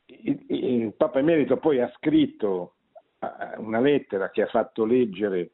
il, 0.05 0.45
il 0.47 0.93
Papa 0.95 1.19
Emerito 1.19 1.55
poi 1.55 1.79
ha 1.79 1.89
scritto 1.95 2.73
eh, 3.19 3.57
una 3.57 3.79
lettera 3.79 4.29
che 4.31 4.41
ha 4.41 4.47
fatto 4.47 4.83
leggere 4.83 5.51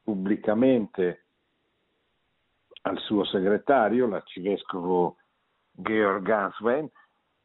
pubblicamente 0.00 1.24
al 2.82 2.98
suo 3.00 3.24
segretario, 3.24 4.06
l'arcivescovo 4.06 5.16
Georg 5.70 6.22
Ganswein, 6.24 6.90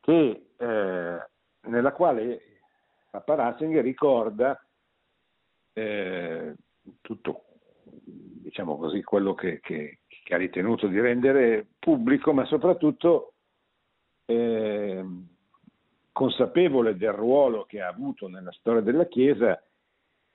eh, 0.05 1.27
nella 1.61 1.91
quale 1.93 2.41
Papa 3.09 3.35
Ratzinger 3.35 3.83
ricorda 3.83 4.59
eh, 5.73 6.55
tutto 7.01 7.45
diciamo 7.83 8.77
così, 8.77 9.01
quello 9.03 9.33
che, 9.33 9.59
che, 9.61 9.99
che, 10.07 10.33
ha 10.33 10.37
ritenuto 10.37 10.87
di 10.87 10.99
rendere 10.99 11.67
pubblico, 11.79 12.33
ma 12.33 12.45
soprattutto 12.45 13.33
eh, 14.25 15.03
consapevole 16.11 16.95
del 16.95 17.13
ruolo 17.13 17.65
che 17.65 17.81
ha 17.81 17.87
avuto 17.87 18.27
nella 18.27 18.51
storia 18.51 18.81
della 18.81 19.07
Chiesa, 19.07 19.61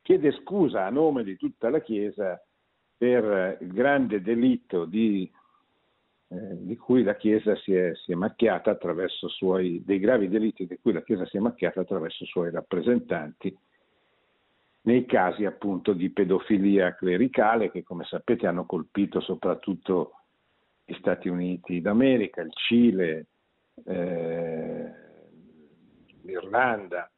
chiede 0.03 0.33
scusa 0.33 0.87
a 0.87 0.91
nome 0.91 1.23
di 1.23 1.37
tutta 1.37 1.71
la 1.71 1.81
Chiesa 1.81 2.43
per 2.99 3.59
il 3.61 3.73
grande 3.73 4.21
delitto 4.21 4.85
di, 4.85 5.31
eh, 6.29 6.65
di 6.65 6.77
cui 6.77 7.05
la 7.05 7.15
Chiesa 7.15 7.55
si 7.57 7.73
è, 7.73 7.95
si 7.95 8.11
è, 8.11 8.17
macchiata 8.17 8.73
attraverso 8.73 9.29
suoi, 9.29 9.83
dei 9.85 10.01
gravi 10.01 10.29
delitti 10.29 10.67
di 10.67 10.79
cui 10.83 10.93
la 10.93 11.03
Chiesa 11.03 11.25
si 11.27 11.37
è 11.37 11.41
macchiata 11.41 11.81
attraverso 11.81 12.25
i 12.25 12.27
suoi 12.27 12.51
rappresentanti 12.51 13.57
nei 14.83 15.07
casi 15.07 15.45
appunto 15.45 15.93
di 15.93 16.11
pedofilia 16.11 16.95
clericale 16.95 17.71
che 17.71 17.85
come 17.85 18.05
sapete 18.05 18.47
hanno 18.47 18.65
colpito 18.67 19.21
soprattutto 19.21 20.13
gli 20.85 20.95
Stati 20.95 21.29
Uniti 21.29 21.81
d'America, 21.81 22.41
il 22.41 22.53
Cile, 22.53 23.27
eh, 23.85 24.93
l'Irlanda 26.23 27.11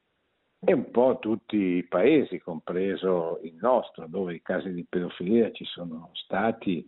e 0.62 0.72
un 0.74 0.90
po' 0.90 1.18
tutti 1.18 1.56
i 1.56 1.84
paesi, 1.84 2.38
compreso 2.38 3.40
il 3.42 3.54
nostro, 3.60 4.06
dove 4.06 4.34
i 4.34 4.42
casi 4.42 4.72
di 4.72 4.84
pedofilia 4.86 5.50
ci 5.52 5.64
sono 5.64 6.10
stati 6.12 6.86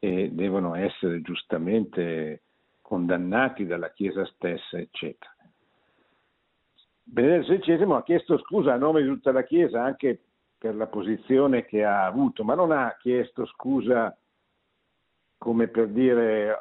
e 0.00 0.30
devono 0.32 0.74
essere 0.74 1.22
giustamente 1.22 2.42
condannati 2.80 3.64
dalla 3.64 3.92
Chiesa 3.92 4.26
stessa, 4.26 4.76
eccetera. 4.76 5.30
Benedetto 7.04 7.58
XVI 7.58 7.92
ha 7.92 8.02
chiesto 8.02 8.38
scusa 8.38 8.72
a 8.72 8.76
nome 8.76 9.02
di 9.02 9.08
tutta 9.08 9.30
la 9.30 9.44
Chiesa 9.44 9.82
anche 9.82 10.20
per 10.58 10.74
la 10.74 10.88
posizione 10.88 11.64
che 11.64 11.84
ha 11.84 12.04
avuto, 12.04 12.42
ma 12.42 12.54
non 12.54 12.72
ha 12.72 12.96
chiesto 12.98 13.46
scusa 13.46 14.16
come 15.38 15.68
per 15.68 15.88
dire 15.88 16.56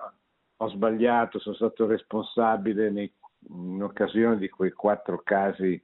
ho 0.58 0.70
sbagliato, 0.70 1.40
sono 1.40 1.56
stato 1.56 1.88
responsabile 1.88 3.12
in 3.48 3.82
occasione 3.82 4.38
di 4.38 4.50
quei 4.50 4.72
quattro 4.72 5.22
casi 5.24 5.82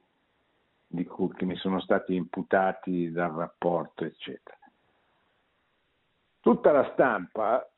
cui, 1.06 1.32
che 1.34 1.44
mi 1.44 1.56
sono 1.56 1.80
stati 1.80 2.14
imputati 2.14 3.10
dal 3.10 3.30
rapporto, 3.30 4.04
eccetera. 4.04 4.56
Tutta 6.40 6.72
la 6.72 6.90
stampa 6.92 7.68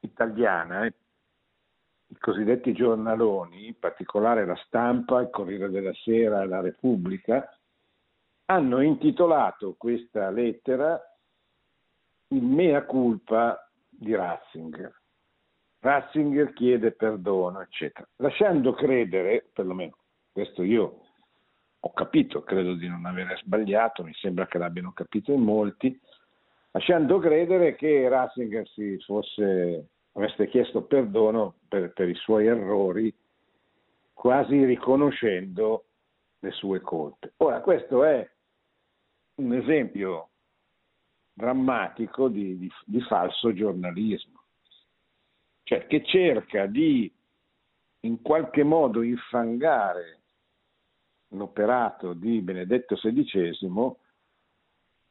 italiana, 0.00 0.86
i 0.86 2.18
cosiddetti 2.18 2.72
giornaloni, 2.72 3.68
in 3.68 3.78
particolare 3.78 4.44
la 4.44 4.56
stampa, 4.66 5.20
il 5.20 5.30
Corriere 5.30 5.70
della 5.70 5.94
Sera 5.94 6.42
e 6.42 6.46
la 6.46 6.60
Repubblica, 6.60 7.56
hanno 8.46 8.80
intitolato 8.80 9.74
questa 9.78 10.30
lettera 10.30 11.00
il 12.28 12.42
mea 12.42 12.84
culpa 12.84 13.70
di 13.88 14.14
Ratzinger. 14.14 15.00
Ratzinger 15.80 16.52
chiede 16.52 16.92
perdono, 16.92 17.60
eccetera, 17.60 18.06
lasciando 18.16 18.72
credere, 18.72 19.48
perlomeno 19.52 19.96
questo 20.32 20.62
io 20.62 21.03
ho 21.86 21.92
capito, 21.92 22.42
credo 22.42 22.74
di 22.74 22.88
non 22.88 23.04
avere 23.04 23.36
sbagliato, 23.36 24.04
mi 24.04 24.14
sembra 24.14 24.46
che 24.46 24.56
l'abbiano 24.56 24.92
capito 24.92 25.32
in 25.32 25.42
molti, 25.42 25.98
lasciando 26.70 27.18
credere 27.18 27.74
che 27.74 28.08
Ratzinger 28.08 28.66
si 28.68 28.98
fosse, 29.00 29.88
avesse 30.12 30.48
chiesto 30.48 30.84
perdono 30.84 31.56
per, 31.68 31.92
per 31.92 32.08
i 32.08 32.14
suoi 32.14 32.46
errori, 32.46 33.14
quasi 34.14 34.64
riconoscendo 34.64 35.84
le 36.38 36.50
sue 36.52 36.80
colpe. 36.80 37.34
Ora, 37.38 37.60
questo 37.60 38.02
è 38.02 38.26
un 39.34 39.52
esempio 39.52 40.30
drammatico 41.34 42.28
di, 42.28 42.56
di, 42.56 42.70
di 42.86 43.00
falso 43.02 43.52
giornalismo, 43.52 44.42
cioè 45.64 45.86
che 45.86 46.02
cerca 46.02 46.64
di 46.64 47.12
in 48.00 48.22
qualche 48.22 48.62
modo 48.62 49.02
infangare 49.02 50.23
l'operato 51.36 52.12
di 52.12 52.40
Benedetto 52.40 52.94
XVI 52.96 53.96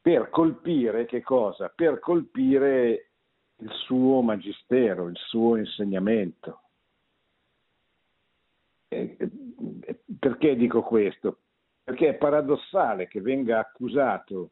per 0.02 0.30
colpire 0.30 1.06
che 1.06 1.22
cosa? 1.22 1.72
Per 1.74 2.00
colpire 2.00 3.10
il 3.58 3.72
suo 3.86 4.22
magistero, 4.22 5.08
il 5.08 5.18
suo 5.18 5.56
insegnamento. 5.56 6.60
perché 10.20 10.56
dico 10.56 10.82
questo? 10.84 11.40
Perché 11.84 12.10
è 12.10 12.14
paradossale 12.16 13.08
che 13.08 13.22
venga 13.22 13.60
accusato 13.60 14.52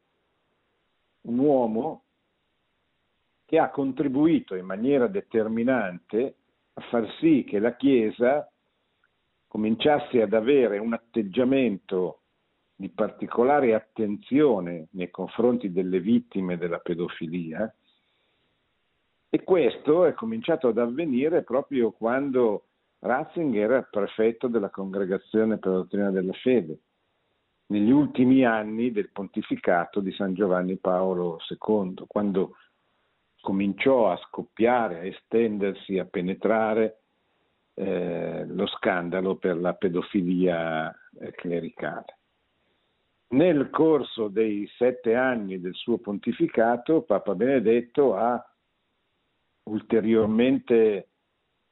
un 1.22 1.38
uomo 1.38 2.04
che 3.44 3.58
ha 3.58 3.70
contribuito 3.70 4.54
in 4.54 4.64
maniera 4.64 5.06
determinante 5.06 6.36
a 6.74 6.80
far 6.90 7.06
sì 7.20 7.44
che 7.46 7.58
la 7.58 7.76
Chiesa 7.76 8.50
cominciasse 9.52 10.22
ad 10.22 10.32
avere 10.32 10.78
un 10.78 10.94
atteggiamento 10.94 12.20
di 12.74 12.88
particolare 12.88 13.74
attenzione 13.74 14.88
nei 14.92 15.10
confronti 15.10 15.70
delle 15.70 16.00
vittime 16.00 16.56
della 16.56 16.78
pedofilia 16.78 17.70
e 19.28 19.44
questo 19.44 20.06
è 20.06 20.14
cominciato 20.14 20.68
ad 20.68 20.78
avvenire 20.78 21.42
proprio 21.42 21.90
quando 21.90 22.68
Ratzinger 23.00 23.70
era 23.70 23.82
prefetto 23.82 24.48
della 24.48 24.70
Congregazione 24.70 25.58
per 25.58 25.72
la 25.72 25.76
dottrina 25.80 26.10
della 26.10 26.32
fede 26.32 26.78
negli 27.66 27.90
ultimi 27.90 28.46
anni 28.46 28.90
del 28.90 29.10
pontificato 29.10 30.00
di 30.00 30.12
San 30.12 30.32
Giovanni 30.32 30.78
Paolo 30.78 31.36
II, 31.46 32.04
quando 32.06 32.56
cominciò 33.42 34.10
a 34.10 34.16
scoppiare, 34.16 35.00
a 35.00 35.04
estendersi, 35.04 35.98
a 35.98 36.06
penetrare 36.06 37.01
eh, 37.74 38.44
lo 38.46 38.66
scandalo 38.66 39.36
per 39.36 39.56
la 39.56 39.74
pedofilia 39.74 40.90
eh, 41.20 41.30
clericale. 41.32 42.18
Nel 43.28 43.70
corso 43.70 44.28
dei 44.28 44.66
sette 44.76 45.14
anni 45.14 45.58
del 45.58 45.74
suo 45.74 45.98
pontificato, 45.98 47.02
Papa 47.02 47.34
Benedetto 47.34 48.14
ha 48.14 48.42
ulteriormente 49.64 51.08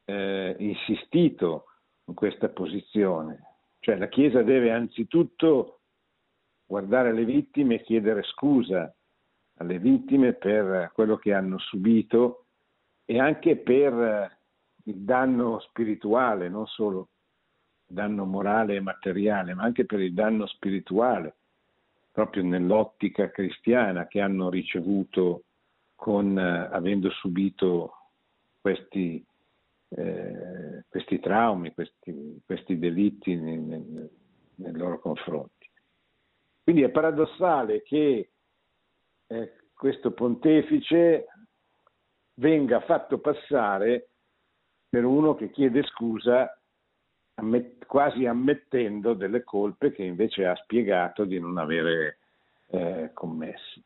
eh, 0.04 0.56
insistito 0.58 1.66
in 2.06 2.14
questa 2.14 2.48
posizione, 2.48 3.58
cioè 3.80 3.96
la 3.96 4.08
Chiesa 4.08 4.42
deve 4.42 4.72
anzitutto 4.72 5.80
guardare 6.64 7.12
le 7.12 7.24
vittime 7.24 7.74
e 7.76 7.82
chiedere 7.82 8.22
scusa 8.22 8.94
alle 9.56 9.78
vittime 9.78 10.32
per 10.32 10.92
quello 10.94 11.16
che 11.16 11.34
hanno 11.34 11.58
subito 11.58 12.46
e 13.04 13.18
anche 13.18 13.56
per 13.56 14.38
il 14.90 14.98
danno 14.98 15.60
spirituale, 15.60 16.48
non 16.48 16.66
solo 16.66 17.08
danno 17.86 18.24
morale 18.24 18.76
e 18.76 18.80
materiale, 18.80 19.54
ma 19.54 19.62
anche 19.62 19.84
per 19.84 20.00
il 20.00 20.14
danno 20.14 20.46
spirituale, 20.46 21.36
proprio 22.12 22.44
nell'ottica 22.44 23.30
cristiana 23.30 24.06
che 24.06 24.20
hanno 24.20 24.50
ricevuto 24.50 25.44
con, 25.94 26.38
eh, 26.38 26.68
avendo 26.70 27.10
subito 27.10 27.94
questi, 28.60 29.24
eh, 29.88 30.84
questi 30.88 31.18
traumi, 31.20 31.72
questi, 31.72 32.40
questi 32.44 32.78
delitti 32.78 33.34
nei, 33.34 33.58
nei, 33.58 34.08
nei 34.56 34.72
loro 34.72 34.98
confronti. 34.98 35.68
Quindi 36.62 36.82
è 36.82 36.90
paradossale 36.90 37.82
che 37.82 38.30
eh, 39.26 39.52
questo 39.74 40.12
pontefice 40.12 41.26
venga 42.34 42.80
fatto 42.80 43.18
passare 43.18 44.09
per 44.90 45.04
uno 45.04 45.36
che 45.36 45.50
chiede 45.50 45.84
scusa 45.84 46.54
ammett- 47.34 47.86
quasi 47.86 48.26
ammettendo 48.26 49.14
delle 49.14 49.44
colpe 49.44 49.92
che 49.92 50.02
invece 50.02 50.46
ha 50.46 50.56
spiegato 50.56 51.24
di 51.24 51.38
non 51.38 51.56
avere 51.58 52.18
eh, 52.66 53.10
commesso. 53.14 53.80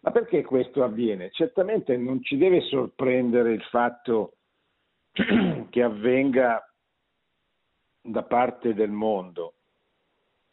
Ma 0.00 0.10
perché 0.10 0.44
questo 0.44 0.84
avviene? 0.84 1.30
Certamente 1.30 1.96
non 1.96 2.22
ci 2.22 2.36
deve 2.36 2.60
sorprendere 2.60 3.52
il 3.52 3.62
fatto 3.62 4.34
che 5.12 5.82
avvenga 5.82 6.62
da 8.02 8.22
parte 8.22 8.74
del 8.74 8.90
mondo, 8.90 9.54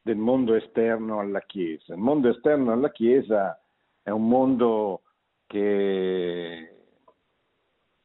del 0.01 0.15
mondo 0.15 0.55
esterno 0.55 1.19
alla 1.19 1.41
Chiesa. 1.41 1.93
Il 1.93 1.99
mondo 1.99 2.29
esterno 2.29 2.71
alla 2.71 2.91
Chiesa 2.91 3.59
è 4.01 4.09
un 4.09 4.25
mondo 4.29 5.01
che, 5.47 6.70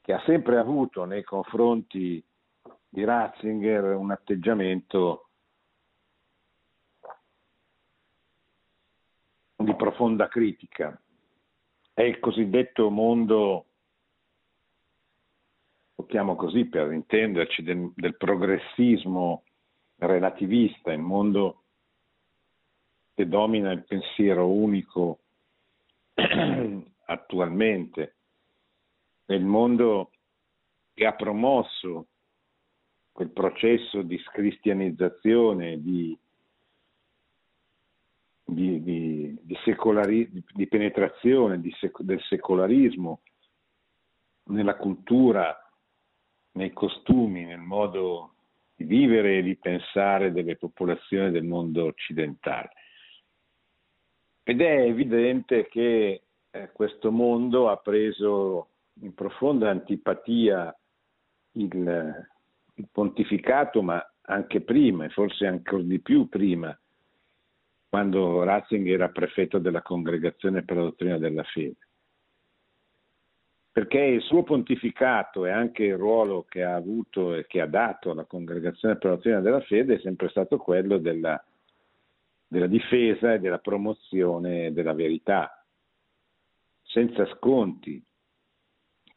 che 0.07 0.13
ha 0.13 0.23
sempre 0.25 0.57
avuto 0.57 1.05
nei 1.05 1.25
confronti 1.25 2.25
di 2.89 3.03
Ratzinger 3.03 3.97
un 3.97 4.13
atteggiamento 4.13 5.31
di 9.57 9.75
profonda 9.75 10.29
critica. 10.29 10.97
È 11.93 12.03
il 12.03 12.21
cosiddetto 12.21 12.89
mondo, 12.89 13.67
lo 15.97 16.07
chiamo 16.07 16.37
così 16.37 16.67
per 16.67 16.93
intenderci, 16.93 17.65
del, 17.65 17.91
del 17.97 18.17
progressismo 18.17 19.43
relativista, 19.97 20.93
il 20.93 21.01
mondo 21.01 21.65
che 23.13 23.27
domina 23.27 23.73
il 23.73 23.83
pensiero 23.85 24.49
unico 24.49 25.19
attualmente, 27.07 28.16
il 29.35 29.45
mondo 29.45 30.11
che 30.95 31.05
ha 31.05 31.13
promosso 31.13 32.07
quel 33.13 33.31
processo 33.31 34.03
di 34.03 34.19
scristianizzazione, 34.19 35.81
di, 35.83 36.17
di, 38.45 38.83
di, 38.83 39.39
di, 39.41 39.59
secolari, 39.65 40.31
penetrazione 40.69 41.61
sec, 41.81 42.01
del 42.03 42.21
secolarismo 42.29 43.23
nella 44.45 44.77
cultura, 44.77 45.59
nei 46.53 46.73
costumi, 46.73 47.45
nel 47.45 47.59
modo 47.59 48.35
di 48.75 48.85
vivere 48.85 49.39
e 49.39 49.43
di 49.43 49.57
pensare 49.57 50.33
delle 50.33 50.57
popolazioni 50.57 51.31
del 51.31 51.45
mondo 51.45 51.87
occidentale. 51.87 52.71
Ed 54.43 54.61
è 54.61 54.83
evidente 54.83 55.67
che 55.69 56.23
eh, 56.51 56.71
questo 56.73 57.11
mondo 57.11 57.69
ha 57.69 57.77
preso 57.79 58.69
in 59.01 59.15
profonda 59.15 59.71
antipatia 59.71 60.75
il, 61.53 62.29
il 62.75 62.89
pontificato, 62.91 63.83
ma 63.83 64.05
anche 64.23 64.61
prima, 64.63 65.05
e 65.05 65.11
forse 65.11 65.47
ancora 65.47 65.83
di 65.83 66.01
più 66.01 66.29
prima, 66.29 66.77
quando 67.89 68.43
Ratzinger 68.43 68.95
era 68.95 69.09
prefetto 69.09 69.59
della 69.59 69.83
Congregazione 69.83 70.65
per 70.65 70.77
la 70.77 70.83
dottrina 70.83 71.19
della 71.19 71.45
fede. 71.45 71.77
Perché 73.77 74.01
il 74.01 74.23
suo 74.23 74.43
pontificato 74.43 75.45
e 75.45 75.51
anche 75.51 75.85
il 75.85 75.97
ruolo 75.97 76.45
che 76.49 76.65
ha 76.65 76.75
avuto 76.75 77.35
e 77.35 77.47
che 77.47 77.61
ha 77.61 77.67
dato 77.67 78.11
alla 78.11 78.25
Congregazione 78.25 78.97
per 78.97 79.11
la 79.11 79.17
dottrina 79.17 79.41
della 79.41 79.61
fede 79.61 79.97
è 79.97 80.01
sempre 80.01 80.31
stato 80.31 80.57
quello 80.57 80.97
della, 80.97 81.43
della 82.47 82.67
difesa 82.67 83.35
e 83.35 83.39
della 83.39 83.59
promozione 83.59 84.73
della 84.73 84.95
verità, 84.95 85.63
senza 86.83 87.27
sconti. 87.35 88.03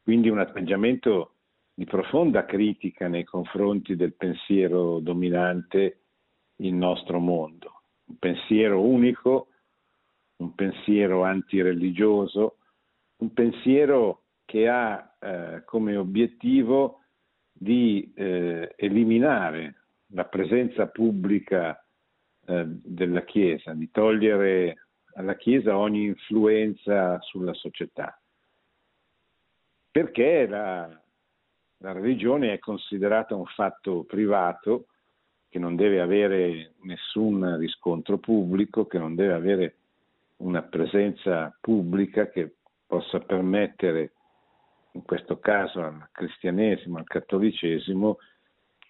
Quindi 0.09 0.29
un 0.29 0.39
atteggiamento 0.39 1.35
di 1.71 1.85
profonda 1.85 2.43
critica 2.43 3.07
nei 3.07 3.23
confronti 3.23 3.95
del 3.95 4.15
pensiero 4.15 4.97
dominante 4.97 5.99
il 6.55 6.73
nostro 6.73 7.19
mondo, 7.19 7.83
un 8.05 8.17
pensiero 8.17 8.81
unico, 8.81 9.49
un 10.37 10.55
pensiero 10.55 11.21
antireligioso, 11.21 12.57
un 13.17 13.33
pensiero 13.33 14.23
che 14.45 14.67
ha 14.67 15.15
eh, 15.19 15.61
come 15.65 15.95
obiettivo 15.95 17.01
di 17.51 18.11
eh, 18.15 18.73
eliminare 18.77 19.75
la 20.13 20.25
presenza 20.25 20.87
pubblica 20.87 21.85
eh, 22.47 22.65
della 22.65 23.23
Chiesa, 23.25 23.75
di 23.75 23.91
togliere 23.91 24.87
alla 25.13 25.35
Chiesa 25.35 25.77
ogni 25.77 26.05
influenza 26.05 27.19
sulla 27.21 27.53
società. 27.53 28.19
Perché 29.99 30.47
la, 30.47 30.89
la 31.79 31.91
religione 31.91 32.53
è 32.53 32.59
considerata 32.59 33.35
un 33.35 33.47
fatto 33.47 34.05
privato 34.05 34.85
che 35.49 35.59
non 35.59 35.75
deve 35.75 35.99
avere 35.99 36.75
nessun 36.83 37.57
riscontro 37.57 38.17
pubblico, 38.17 38.85
che 38.85 38.97
non 38.97 39.13
deve 39.13 39.33
avere 39.33 39.75
una 40.37 40.61
presenza 40.61 41.53
pubblica 41.59 42.29
che 42.29 42.55
possa 42.87 43.19
permettere, 43.19 44.13
in 44.93 45.01
questo 45.01 45.37
caso 45.39 45.83
al 45.83 46.07
cristianesimo, 46.13 46.97
al 46.97 47.03
cattolicesimo, 47.03 48.19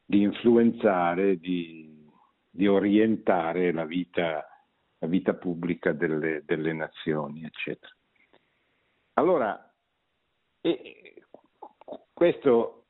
di 0.05 0.21
influenzare, 0.21 1.39
di, 1.39 2.07
di 2.51 2.67
orientare 2.67 3.71
la 3.71 3.85
vita, 3.85 4.47
la 4.99 5.07
vita 5.07 5.33
pubblica 5.33 5.91
delle, 5.91 6.43
delle, 6.45 6.71
nazioni, 6.71 7.45
eccetera. 7.45 7.91
Allora, 9.13 9.63
e, 10.61 10.98
questo 12.19 12.83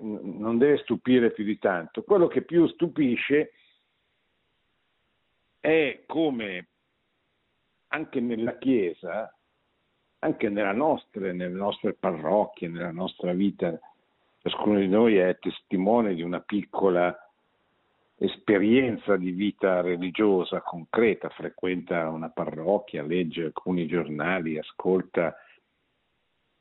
non 0.00 0.56
deve 0.56 0.78
stupire 0.78 1.30
più 1.30 1.44
di 1.44 1.58
tanto. 1.58 2.02
Quello 2.02 2.26
che 2.26 2.40
più 2.40 2.66
stupisce 2.68 3.52
è 5.60 6.04
come 6.06 6.68
anche 7.88 8.18
nella 8.20 8.56
Chiesa, 8.56 9.30
anche 10.20 10.48
nella 10.48 10.72
nostra, 10.72 11.20
nelle 11.20 11.48
nostre 11.48 11.92
parrocchie, 11.92 12.68
nella 12.68 12.92
nostra 12.92 13.34
vita, 13.34 13.78
ciascuno 14.40 14.78
di 14.78 14.88
noi 14.88 15.18
è 15.18 15.38
testimone 15.38 16.14
di 16.14 16.22
una 16.22 16.40
piccola 16.40 17.14
esperienza 18.16 19.18
di 19.18 19.32
vita 19.32 19.82
religiosa 19.82 20.62
concreta, 20.62 21.28
frequenta 21.28 22.08
una 22.08 22.30
parrocchia, 22.30 23.02
legge 23.02 23.44
alcuni 23.44 23.86
giornali, 23.86 24.56
ascolta 24.56 25.36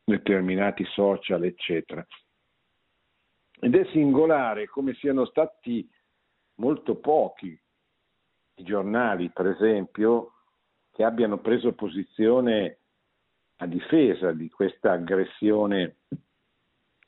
determinati 0.06 0.86
social, 0.86 1.44
eccetera. 1.44 2.06
Ed 3.60 3.76
è 3.76 3.86
singolare 3.92 4.68
come 4.68 4.94
siano 4.94 5.26
stati 5.26 5.90
molto 6.56 6.96
pochi 6.96 7.60
i 8.58 8.64
giornali, 8.64 9.32
per 9.32 9.48
esempio, 9.48 10.34
che 10.92 11.04
abbiano 11.04 11.40
preso 11.40 11.74
posizione 11.74 12.80
a 13.58 13.66
difesa 13.66 14.32
di 14.32 14.50
questa 14.50 14.94
aggressione 14.94 15.98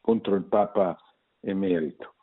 contro 0.01 0.35
il 0.35 0.43
Papa 0.43 0.97
emerito, 1.41 2.15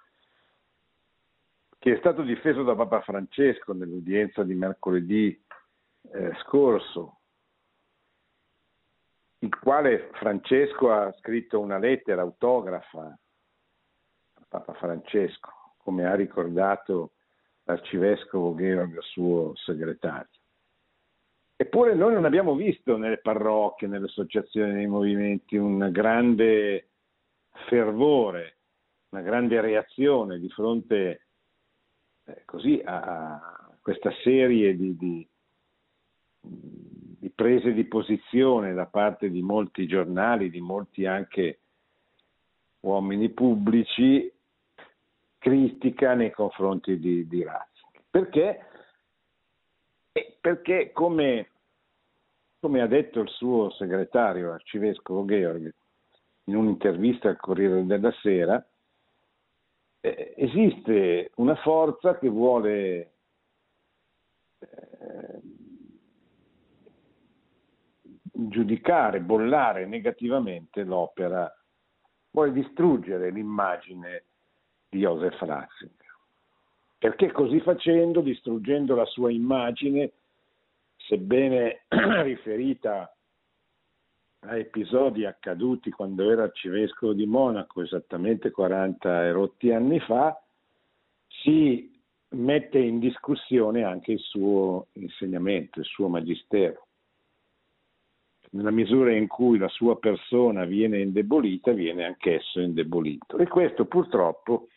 che 1.78 1.94
è 1.94 1.98
stato 1.98 2.22
difeso 2.22 2.62
da 2.62 2.74
Papa 2.74 3.00
Francesco 3.02 3.72
nell'udienza 3.72 4.42
di 4.42 4.54
mercoledì 4.54 5.42
eh, 6.12 6.34
scorso, 6.42 7.13
il 9.44 9.58
quale 9.58 10.08
Francesco 10.14 10.90
ha 10.90 11.12
scritto 11.18 11.60
una 11.60 11.76
lettera 11.76 12.22
autografa 12.22 13.16
Papa 14.48 14.72
Francesco, 14.74 15.50
come 15.78 16.06
ha 16.06 16.14
ricordato 16.14 17.12
l'arcivescovo 17.64 18.54
Georg, 18.54 18.98
suo 19.00 19.54
segretario. 19.56 20.28
Eppure 21.56 21.94
noi 21.94 22.14
non 22.14 22.24
abbiamo 22.24 22.54
visto 22.54 22.96
nelle 22.96 23.18
parrocchie, 23.18 23.86
nelle 23.86 24.06
associazioni, 24.06 24.72
nei 24.72 24.86
movimenti 24.86 25.56
un 25.56 25.90
grande 25.90 26.88
fervore, 27.68 28.56
una 29.10 29.22
grande 29.22 29.60
reazione 29.60 30.38
di 30.38 30.48
fronte 30.48 31.26
eh, 32.24 32.42
così 32.44 32.80
a, 32.84 33.76
questa 33.82 34.10
serie 34.22 34.74
di, 34.76 34.96
di, 34.96 35.28
di, 37.24 37.30
prese 37.30 37.72
di 37.72 37.84
posizione 37.84 38.74
da 38.74 38.84
parte 38.84 39.30
di 39.30 39.40
molti 39.40 39.86
giornali, 39.86 40.50
di 40.50 40.60
molti 40.60 41.06
anche 41.06 41.60
uomini 42.80 43.30
pubblici 43.30 44.30
critica 45.38 46.12
nei 46.12 46.30
confronti 46.30 46.98
di, 46.98 47.26
di 47.26 47.42
Ratzinger. 47.42 48.02
Perché? 48.10 48.66
Perché 50.38 50.92
come, 50.92 51.48
come, 52.60 52.82
ha 52.82 52.86
detto 52.86 53.20
il 53.20 53.30
suo 53.30 53.70
segretario, 53.70 54.52
arcivescovo 54.52 55.24
Georg, 55.24 55.72
in 56.44 56.56
un'intervista 56.56 57.30
al 57.30 57.38
Corriere 57.38 57.86
della 57.86 58.12
Sera, 58.20 58.62
eh, 60.00 60.34
esiste 60.36 61.30
una 61.36 61.56
forza 61.56 62.18
che 62.18 62.28
vuole 62.28 63.12
eh, 64.58 65.40
giudicare, 68.34 69.20
bollare 69.20 69.86
negativamente 69.86 70.82
l'opera, 70.82 71.50
vuole 72.30 72.52
distruggere 72.52 73.30
l'immagine 73.30 74.24
di 74.88 75.00
Joseph 75.00 75.40
Ratzinger. 75.40 76.02
Perché 76.98 77.30
così 77.30 77.60
facendo, 77.60 78.20
distruggendo 78.20 78.94
la 78.94 79.04
sua 79.04 79.30
immagine, 79.30 80.12
sebbene 80.96 81.84
riferita 82.22 83.14
a 84.40 84.56
episodi 84.56 85.24
accaduti 85.24 85.90
quando 85.90 86.30
era 86.30 86.44
arcivescovo 86.44 87.12
di 87.12 87.26
Monaco, 87.26 87.82
esattamente 87.82 88.50
40 88.50 89.24
e 89.24 89.32
rotti 89.32 89.70
anni 89.70 90.00
fa, 90.00 90.38
si 91.28 91.92
mette 92.30 92.78
in 92.78 92.98
discussione 92.98 93.84
anche 93.84 94.12
il 94.12 94.18
suo 94.18 94.88
insegnamento, 94.92 95.80
il 95.80 95.86
suo 95.86 96.08
magistero. 96.08 96.83
Nella 98.54 98.70
misura 98.70 99.12
in 99.12 99.26
cui 99.26 99.58
la 99.58 99.68
sua 99.68 99.98
persona 99.98 100.64
viene 100.64 101.00
indebolita, 101.00 101.72
viene 101.72 102.04
anch'esso 102.04 102.60
indebolito. 102.60 103.36
E 103.38 103.48
questo 103.48 103.86
purtroppo 103.86 104.68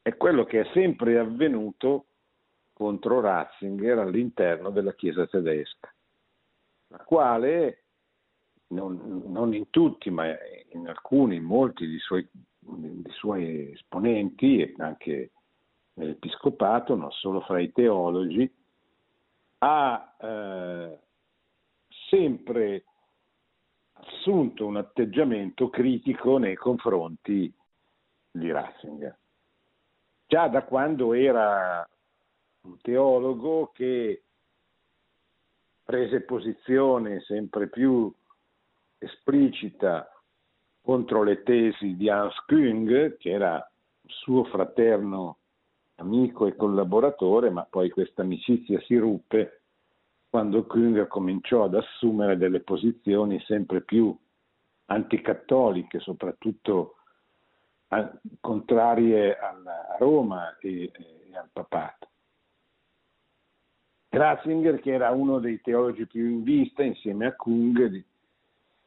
è 0.00 0.16
quello 0.16 0.44
che 0.44 0.60
è 0.60 0.70
sempre 0.72 1.18
avvenuto 1.18 2.06
contro 2.72 3.20
Ratzinger 3.20 3.98
all'interno 3.98 4.70
della 4.70 4.94
Chiesa 4.94 5.26
tedesca, 5.26 5.94
la 6.88 7.04
quale, 7.04 7.84
non, 8.68 9.22
non 9.26 9.54
in 9.54 9.68
tutti, 9.68 10.08
ma 10.10 10.26
in 10.72 10.88
alcuni, 10.88 11.36
in 11.36 11.44
molti 11.44 11.86
dei 11.86 11.98
suoi, 11.98 12.26
dei 12.58 13.12
suoi 13.12 13.72
esponenti 13.72 14.60
e 14.60 14.74
anche 14.78 15.32
nell'Episcopato, 15.94 16.94
non 16.94 17.10
solo 17.12 17.40
fra 17.42 17.60
i 17.60 17.70
teologi, 17.72 18.50
ha 19.58 20.16
eh, 20.20 20.98
sempre 22.08 22.84
assunto 23.92 24.66
un 24.66 24.76
atteggiamento 24.76 25.70
critico 25.70 26.38
nei 26.38 26.56
confronti 26.56 27.52
di 28.30 28.50
Ratzinger. 28.50 29.16
Già 30.26 30.48
da 30.48 30.64
quando 30.64 31.12
era 31.12 31.88
un 32.62 32.80
teologo 32.80 33.70
che 33.72 34.22
prese 35.84 36.22
posizione 36.22 37.20
sempre 37.20 37.68
più 37.68 38.12
esplicita 38.98 40.10
contro 40.80 41.22
le 41.22 41.42
tesi 41.42 41.94
di 41.96 42.08
Hans 42.08 42.34
Küng, 42.46 43.16
che 43.16 43.30
era 43.30 43.70
suo 44.06 44.44
fraterno 44.44 45.38
amico 45.96 46.46
e 46.46 46.56
collaboratore, 46.56 47.50
ma 47.50 47.64
poi 47.68 47.90
questa 47.90 48.22
amicizia 48.22 48.80
si 48.80 48.96
ruppe 48.96 49.63
quando 50.34 50.66
Küng 50.66 51.06
cominciò 51.06 51.62
ad 51.62 51.76
assumere 51.76 52.36
delle 52.36 52.58
posizioni 52.58 53.38
sempre 53.46 53.82
più 53.82 54.12
anticattoliche, 54.86 56.00
soprattutto 56.00 56.96
contrarie 58.40 59.38
a 59.38 59.54
Roma 59.96 60.58
e, 60.58 60.90
e 60.90 61.36
al 61.36 61.48
papato. 61.52 62.08
Ratzinger, 64.08 64.80
che 64.80 64.94
era 64.94 65.12
uno 65.12 65.38
dei 65.38 65.60
teologi 65.60 66.04
più 66.08 66.28
in 66.28 66.42
vista 66.42 66.82
insieme 66.82 67.26
a 67.26 67.36
Kung 67.36 68.04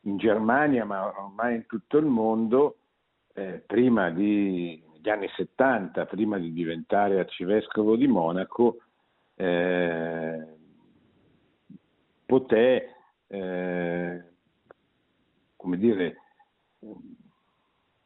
in 0.02 0.18
Germania, 0.18 0.84
ma 0.84 1.08
ormai 1.18 1.56
in 1.56 1.66
tutto 1.66 1.98
il 1.98 2.08
mondo, 2.08 2.76
eh, 3.36 3.64
prima 3.66 4.10
di, 4.10 4.84
negli 4.92 5.10
anni 5.10 5.30
70, 5.34 6.08
prima 6.08 6.38
di 6.40 6.52
diventare 6.52 7.20
arcivescovo 7.20 7.96
di 7.96 8.08
Monaco, 8.08 8.80
eh, 9.36 10.57
poté, 12.28 12.94
eh, 13.28 14.24
come 15.56 15.78
dire, 15.78 16.22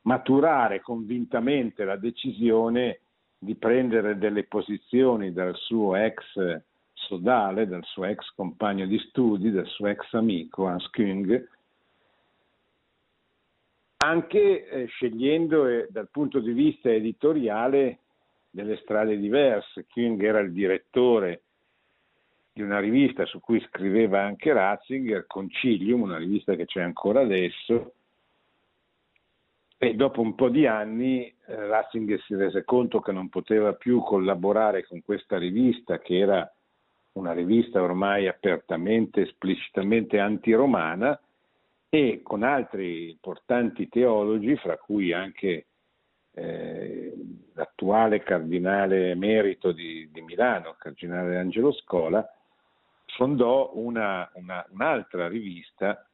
maturare 0.03 0.79
convintamente 0.81 1.83
la 1.83 1.97
decisione 1.97 3.01
di 3.37 3.55
prendere 3.55 4.17
delle 4.17 4.43
posizioni 4.43 5.33
dal 5.33 5.55
suo 5.55 5.95
ex 5.95 6.61
sodale, 6.93 7.67
dal 7.67 7.83
suo 7.83 8.05
ex 8.05 8.29
compagno 8.35 8.85
di 8.85 8.99
studi, 8.99 9.51
dal 9.51 9.65
suo 9.65 9.87
ex 9.87 10.13
amico 10.13 10.67
Hans 10.67 10.87
Küng, 10.91 11.47
anche 13.97 14.67
eh, 14.67 14.85
scegliendo 14.85 15.65
eh, 15.65 15.87
dal 15.89 16.09
punto 16.09 16.39
di 16.39 16.51
vista 16.53 16.89
editoriale 16.89 17.99
delle 18.51 18.77
strade 18.77 19.17
diverse. 19.17 19.87
Küng 19.87 20.21
era 20.21 20.39
il 20.39 20.51
direttore 20.51 21.41
di 22.53 22.61
una 22.61 22.79
rivista 22.79 23.25
su 23.25 23.39
cui 23.39 23.61
scriveva 23.67 24.21
anche 24.21 24.51
Ratzinger, 24.51 25.25
Concilium, 25.25 26.01
una 26.01 26.17
rivista 26.17 26.55
che 26.55 26.65
c'è 26.65 26.81
ancora 26.81 27.21
adesso, 27.21 27.93
e 29.77 29.95
dopo 29.95 30.21
un 30.21 30.35
po' 30.35 30.49
di 30.49 30.67
anni 30.67 31.25
eh, 31.25 31.33
Ratzinger 31.55 32.21
si 32.21 32.35
rese 32.35 32.63
conto 32.63 32.99
che 32.99 33.11
non 33.11 33.29
poteva 33.29 33.73
più 33.73 34.01
collaborare 34.01 34.85
con 34.85 35.01
questa 35.01 35.37
rivista, 35.37 35.97
che 35.99 36.19
era 36.19 36.53
una 37.13 37.31
rivista 37.33 37.81
ormai 37.81 38.27
apertamente, 38.27 39.21
esplicitamente 39.21 40.19
antiromana, 40.19 41.19
e 41.89 42.21
con 42.21 42.43
altri 42.43 43.09
importanti 43.09 43.89
teologi, 43.89 44.55
fra 44.57 44.77
cui 44.77 45.11
anche 45.11 45.65
eh, 46.33 47.13
l'attuale 47.53 48.23
cardinale 48.23 49.09
emerito 49.09 49.71
di, 49.71 50.07
di, 50.11 50.21
Milano, 50.21 50.75
cardinale 50.77 51.37
Angelo 51.37 51.73
Scola, 51.73 52.25
fondò 53.15 53.71
una, 53.75 54.29
una, 54.35 54.65
un'altra 54.69 55.27
rivista 55.27 56.07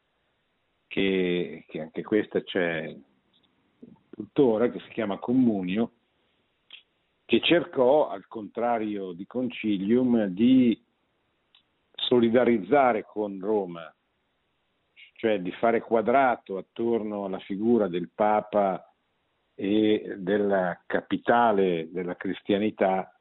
che, 0.88 1.66
che, 1.68 1.82
anche 1.82 2.04
questa 2.04 2.42
c'è 2.44 2.96
tuttora, 4.10 4.70
che 4.70 4.80
si 4.80 4.90
chiama 4.90 5.20
Comunio, 5.20 5.92
che 7.26 7.42
cercò, 7.42 8.10
al 8.10 8.28
contrario 8.28 9.12
di 9.12 9.26
Concilium, 9.26 10.26
di 10.28 10.82
solidarizzare 11.92 13.04
con 13.04 13.40
Roma, 13.40 13.94
cioè 15.14 15.40
di 15.42 15.52
fare 15.54 15.82
quadrato 15.82 16.58
attorno 16.58 17.26
alla 17.26 17.40
figura 17.40 17.88
del 17.88 18.10
Papa 18.14 18.94
e 19.54 20.16
della 20.20 20.82
capitale 20.86 21.90
della 21.92 22.16
cristianità 22.16 23.12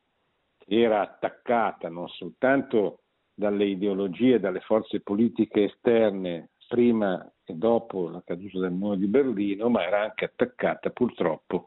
che 0.59 0.81
era 0.81 1.01
attaccata 1.01 1.89
non 1.89 2.09
soltanto 2.09 3.06
dalle 3.39 3.67
ideologie 3.67 4.41
dalle 4.41 4.61
forze 4.61 5.01
politiche 5.01 5.65
esterne 5.65 6.53
prima 6.67 7.31
e 7.45 7.55
dopo 7.55 8.09
la 8.09 8.23
caduta 8.25 8.59
del 8.61 8.73
muro 8.73 8.97
di 8.97 9.07
Berlino, 9.07 9.69
ma 9.69 9.85
era 9.87 10.03
anche 10.03 10.25
attaccata 10.25 10.91
purtroppo 10.91 11.67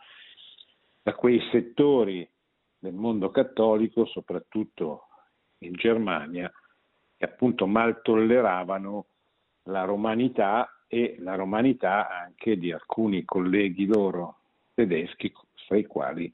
da 1.02 1.14
quei 1.14 1.40
settori 1.52 2.28
del 2.78 2.94
mondo 2.94 3.30
cattolico, 3.30 4.06
soprattutto 4.06 5.08
in 5.60 5.74
Germania, 5.74 6.52
che 7.16 7.26
appunto 7.26 7.68
mal 7.68 8.02
tolleravano 8.02 9.06
la 9.64 9.84
romanità 9.84 10.84
e 10.88 11.18
la 11.20 11.36
romanità 11.36 12.10
anche 12.10 12.58
di 12.58 12.72
alcuni 12.72 13.24
colleghi 13.26 13.86
loro 13.86 14.40
tedeschi, 14.74 15.32
fra 15.68 15.78
i 15.78 15.86
quali 15.86 16.34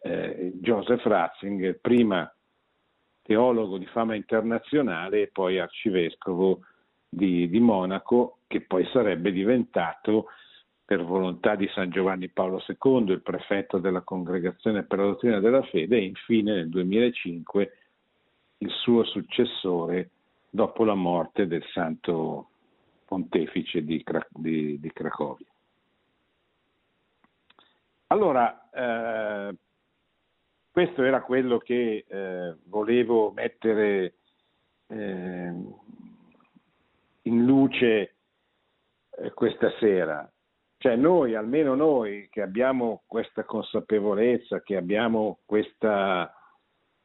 eh, 0.00 0.52
Joseph 0.54 1.04
Ratzinger, 1.04 1.78
prima 1.80 2.33
teologo 3.24 3.78
di 3.78 3.86
fama 3.86 4.14
internazionale 4.14 5.22
e 5.22 5.26
poi 5.28 5.58
arcivescovo 5.58 6.60
di, 7.08 7.48
di 7.48 7.58
Monaco, 7.58 8.38
che 8.46 8.60
poi 8.60 8.86
sarebbe 8.92 9.32
diventato 9.32 10.26
per 10.84 11.02
volontà 11.02 11.54
di 11.54 11.66
San 11.74 11.90
Giovanni 11.90 12.28
Paolo 12.28 12.62
II, 12.66 13.10
il 13.10 13.22
prefetto 13.22 13.78
della 13.78 14.02
Congregazione 14.02 14.82
per 14.82 14.98
la 14.98 15.04
dottrina 15.06 15.40
della 15.40 15.62
fede, 15.62 15.96
e 15.96 16.04
infine 16.04 16.54
nel 16.54 16.68
2005 16.68 17.72
il 18.58 18.70
suo 18.70 19.04
successore 19.04 20.10
dopo 20.50 20.84
la 20.84 20.94
morte 20.94 21.46
del 21.46 21.64
santo 21.72 22.48
pontefice 23.06 23.82
di, 23.82 24.04
di, 24.30 24.78
di 24.78 24.92
Cracovia. 24.92 25.46
Allora, 28.08 28.68
eh, 28.70 29.56
questo 30.74 31.04
era 31.04 31.22
quello 31.22 31.58
che 31.58 32.04
eh, 32.04 32.56
volevo 32.64 33.30
mettere 33.30 34.14
eh, 34.88 35.52
in 37.22 37.44
luce 37.44 38.14
eh, 39.10 39.30
questa 39.34 39.70
sera. 39.78 40.28
Cioè 40.76 40.96
noi, 40.96 41.36
almeno 41.36 41.76
noi 41.76 42.26
che 42.28 42.42
abbiamo 42.42 43.04
questa 43.06 43.44
consapevolezza, 43.44 44.62
che 44.62 44.74
abbiamo 44.74 45.38
questa 45.44 46.34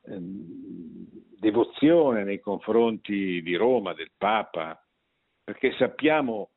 ehm, 0.01 1.07
devozione 1.37 2.23
nei 2.23 2.39
confronti 2.39 3.39
di 3.43 3.53
Roma, 3.53 3.93
del 3.93 4.09
Papa, 4.17 4.83
perché 5.43 5.75
sappiamo 5.77 6.49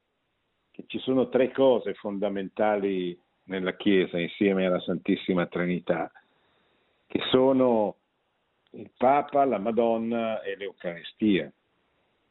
che 0.70 0.85
ci 0.87 0.98
sono 1.01 1.29
tre 1.29 1.53
cose 1.53 1.92
fondamentali 1.92 3.14
nella 3.48 3.77
Chiesa 3.77 4.18
insieme 4.18 4.64
alla 4.64 4.81
Santissima 4.81 5.44
Trinità, 5.44 6.11
che 7.12 7.20
sono 7.29 7.96
il 8.70 8.90
Papa, 8.96 9.44
la 9.44 9.59
Madonna 9.59 10.40
e 10.40 10.57
l'Eucaristia. 10.57 11.53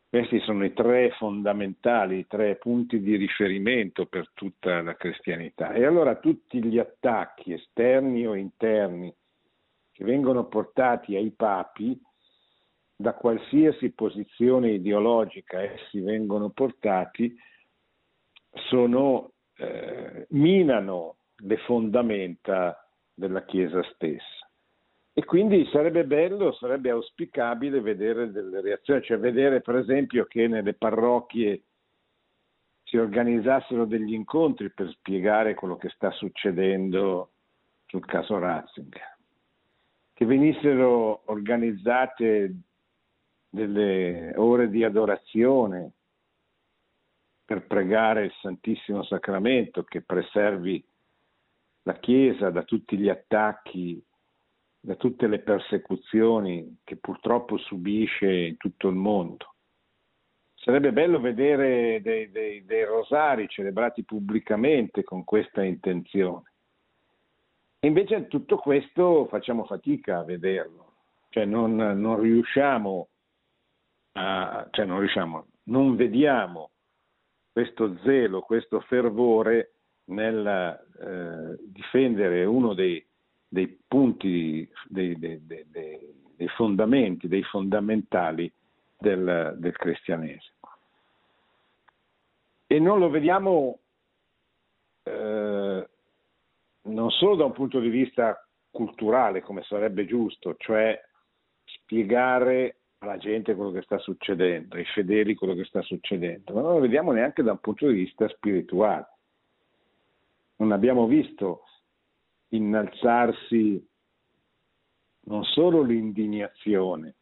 Questi 0.09 0.39
sono 0.39 0.65
i 0.65 0.73
tre 0.73 1.11
fondamentali, 1.11 2.17
i 2.17 2.25
tre 2.25 2.55
punti 2.55 2.99
di 2.99 3.15
riferimento 3.15 4.07
per 4.07 4.31
tutta 4.33 4.81
la 4.81 4.95
cristianità. 4.95 5.71
E 5.73 5.85
allora 5.85 6.15
tutti 6.15 6.63
gli 6.63 6.79
attacchi 6.79 7.53
esterni 7.53 8.25
o 8.25 8.33
interni 8.33 9.13
che 9.91 10.03
vengono 10.03 10.47
portati 10.47 11.15
ai 11.15 11.29
papi 11.29 12.01
da 12.95 13.13
qualsiasi 13.13 13.91
posizione 13.91 14.71
ideologica 14.71 15.61
essi 15.61 15.99
vengono 15.99 16.49
portati, 16.49 17.35
sono, 18.67 19.33
eh, 19.57 20.25
minano 20.31 21.17
le 21.35 21.57
fondamenta 21.57 22.83
della 23.13 23.45
Chiesa 23.45 23.83
stessa. 23.93 24.49
E 25.13 25.25
quindi 25.25 25.67
sarebbe 25.71 26.05
bello, 26.05 26.53
sarebbe 26.53 26.89
auspicabile 26.89 27.81
vedere 27.81 28.31
delle 28.31 28.61
reazioni, 28.61 29.01
cioè 29.01 29.19
vedere 29.19 29.61
per 29.61 29.75
esempio 29.75 30.25
che 30.25 30.47
nelle 30.47 30.73
parrocchie 30.73 31.63
si 32.83 32.97
organizzassero 32.97 33.85
degli 33.85 34.13
incontri 34.13 34.71
per 34.71 34.89
spiegare 34.89 35.53
quello 35.53 35.75
che 35.77 35.89
sta 35.89 36.11
succedendo 36.11 37.31
sul 37.87 38.05
caso 38.05 38.37
Ratzinger, 38.39 39.17
che 40.13 40.25
venissero 40.25 41.23
organizzate 41.25 42.53
delle 43.49 44.33
ore 44.37 44.69
di 44.69 44.83
adorazione 44.85 45.91
per 47.43 47.67
pregare 47.67 48.25
il 48.25 48.33
Santissimo 48.39 49.03
Sacramento 49.03 49.83
che 49.83 50.01
preservi 50.01 50.81
la 51.83 51.93
Chiesa 51.99 52.49
da 52.49 52.63
tutti 52.63 52.97
gli 52.97 53.09
attacchi, 53.09 54.01
da 54.83 54.95
tutte 54.95 55.27
le 55.27 55.39
persecuzioni 55.39 56.79
che 56.83 56.97
purtroppo 56.97 57.57
subisce 57.57 58.55
tutto 58.57 58.87
il 58.87 58.95
mondo. 58.95 59.53
Sarebbe 60.55 60.91
bello 60.91 61.19
vedere 61.19 62.01
dei, 62.01 62.31
dei, 62.31 62.65
dei 62.65 62.83
rosari 62.83 63.47
celebrati 63.47 64.03
pubblicamente 64.03 65.03
con 65.03 65.23
questa 65.23 65.63
intenzione. 65.63 66.53
E 67.79 67.87
invece 67.87 68.27
tutto 68.27 68.57
questo 68.57 69.27
facciamo 69.27 69.65
fatica 69.65 70.19
a 70.19 70.23
vederlo, 70.23 70.93
cioè 71.29 71.45
non, 71.45 71.75
non 71.75 72.19
riusciamo 72.19 73.07
a, 74.13 74.67
cioè 74.69 74.85
non 74.85 74.99
riusciamo, 74.99 75.47
non 75.63 75.95
vediamo 75.95 76.71
questo 77.51 77.97
zelo, 78.03 78.41
questo 78.41 78.81
fervore 78.81 79.73
nel 80.05 80.45
eh, 80.99 81.57
difendere 81.71 82.45
uno 82.45 82.73
dei, 82.73 83.03
dei 83.53 83.67
punti, 83.85 84.65
dei, 84.87 85.19
dei, 85.19 85.45
dei, 85.45 86.47
fondamenti, 86.55 87.27
dei 87.27 87.43
fondamentali 87.43 88.49
del, 88.97 89.55
del 89.57 89.75
cristianesimo. 89.75 90.69
E 92.65 92.79
non 92.79 92.99
lo 92.99 93.09
vediamo 93.09 93.79
eh, 95.03 95.89
non 96.83 97.09
solo 97.11 97.35
da 97.35 97.43
un 97.43 97.51
punto 97.51 97.81
di 97.81 97.89
vista 97.89 98.41
culturale, 98.71 99.41
come 99.41 99.63
sarebbe 99.63 100.05
giusto, 100.05 100.55
cioè 100.57 100.97
spiegare 101.65 102.77
alla 102.99 103.17
gente 103.17 103.53
quello 103.53 103.71
che 103.71 103.81
sta 103.81 103.97
succedendo, 103.97 104.77
ai 104.77 104.85
fedeli 104.85 105.35
quello 105.35 105.55
che 105.55 105.65
sta 105.65 105.81
succedendo, 105.81 106.53
ma 106.53 106.61
non 106.61 106.75
lo 106.75 106.79
vediamo 106.79 107.11
neanche 107.11 107.43
da 107.43 107.51
un 107.51 107.59
punto 107.59 107.85
di 107.85 107.95
vista 107.95 108.29
spirituale. 108.29 109.07
Non 110.55 110.71
abbiamo 110.71 111.05
visto 111.05 111.63
innalzarsi 112.51 113.87
non 115.23 115.43
solo 115.43 115.81
l'indignazione, 115.81 117.15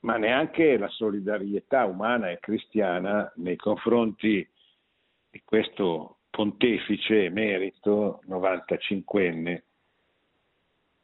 ma 0.00 0.16
neanche 0.16 0.78
la 0.78 0.88
solidarietà 0.88 1.84
umana 1.84 2.30
e 2.30 2.38
cristiana 2.38 3.30
nei 3.36 3.56
confronti 3.56 4.48
di 5.30 5.42
questo 5.44 6.18
pontefice 6.30 7.24
emerito 7.24 8.22
95enne 8.28 9.62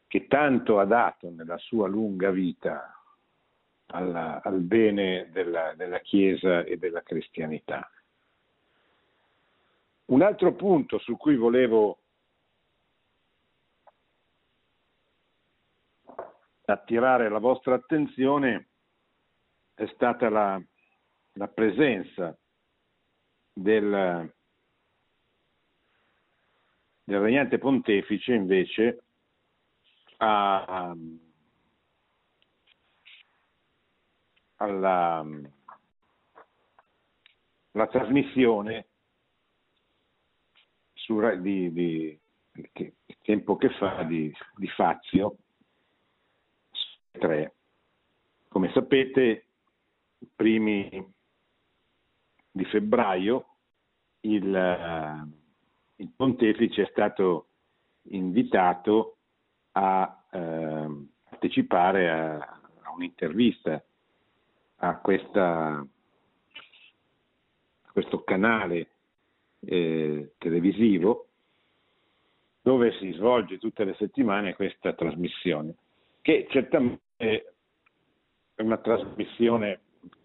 che 0.06 0.26
tanto 0.28 0.78
ha 0.78 0.84
dato 0.84 1.30
nella 1.30 1.58
sua 1.58 1.88
lunga 1.88 2.30
vita 2.30 3.02
alla, 3.86 4.40
al 4.42 4.60
bene 4.60 5.28
della, 5.32 5.74
della 5.74 5.98
Chiesa 5.98 6.64
e 6.64 6.76
della 6.76 7.02
cristianità. 7.02 7.90
Un 10.06 10.22
altro 10.22 10.54
punto 10.54 10.98
su 10.98 11.16
cui 11.16 11.36
volevo 11.36 11.98
attirare 16.72 17.28
la 17.28 17.38
vostra 17.38 17.74
attenzione 17.74 18.68
è 19.74 19.86
stata 19.94 20.28
la, 20.28 20.60
la 21.32 21.48
presenza 21.48 22.36
del, 23.52 24.34
del 27.04 27.20
regnante 27.20 27.58
pontefice 27.58 28.32
invece 28.34 29.02
a, 30.18 30.94
alla, 34.56 35.24
alla 37.72 37.86
trasmissione 37.88 38.86
su, 40.94 41.20
di, 41.40 41.72
di, 41.72 42.20
che, 42.72 42.94
tempo 43.22 43.56
che 43.56 43.70
fa 43.70 44.02
di, 44.02 44.34
di 44.56 44.68
Fazio 44.68 45.36
3. 47.16 47.54
Come 48.48 48.70
sapete, 48.72 49.44
i 50.18 50.28
primi 50.34 51.14
di 52.50 52.64
febbraio 52.64 53.46
il, 54.20 55.28
il 55.96 56.10
pontefice 56.16 56.82
è 56.82 56.88
stato 56.90 57.48
invitato 58.08 59.16
a 59.72 60.24
eh, 60.30 61.06
partecipare 61.28 62.10
a, 62.10 62.36
a 62.36 62.92
un'intervista 62.94 63.82
a, 64.76 64.96
questa, 64.98 65.86
a 67.82 67.92
questo 67.92 68.24
canale 68.24 68.88
eh, 69.60 70.32
televisivo 70.38 71.28
dove 72.62 72.92
si 72.98 73.12
svolge 73.12 73.58
tutte 73.58 73.84
le 73.84 73.94
settimane 73.94 74.54
questa 74.54 74.92
trasmissione, 74.92 75.76
che 76.20 76.48
certamente 76.50 77.02
è 77.16 77.42
una 78.56 78.78
trasmissione, 78.78 79.80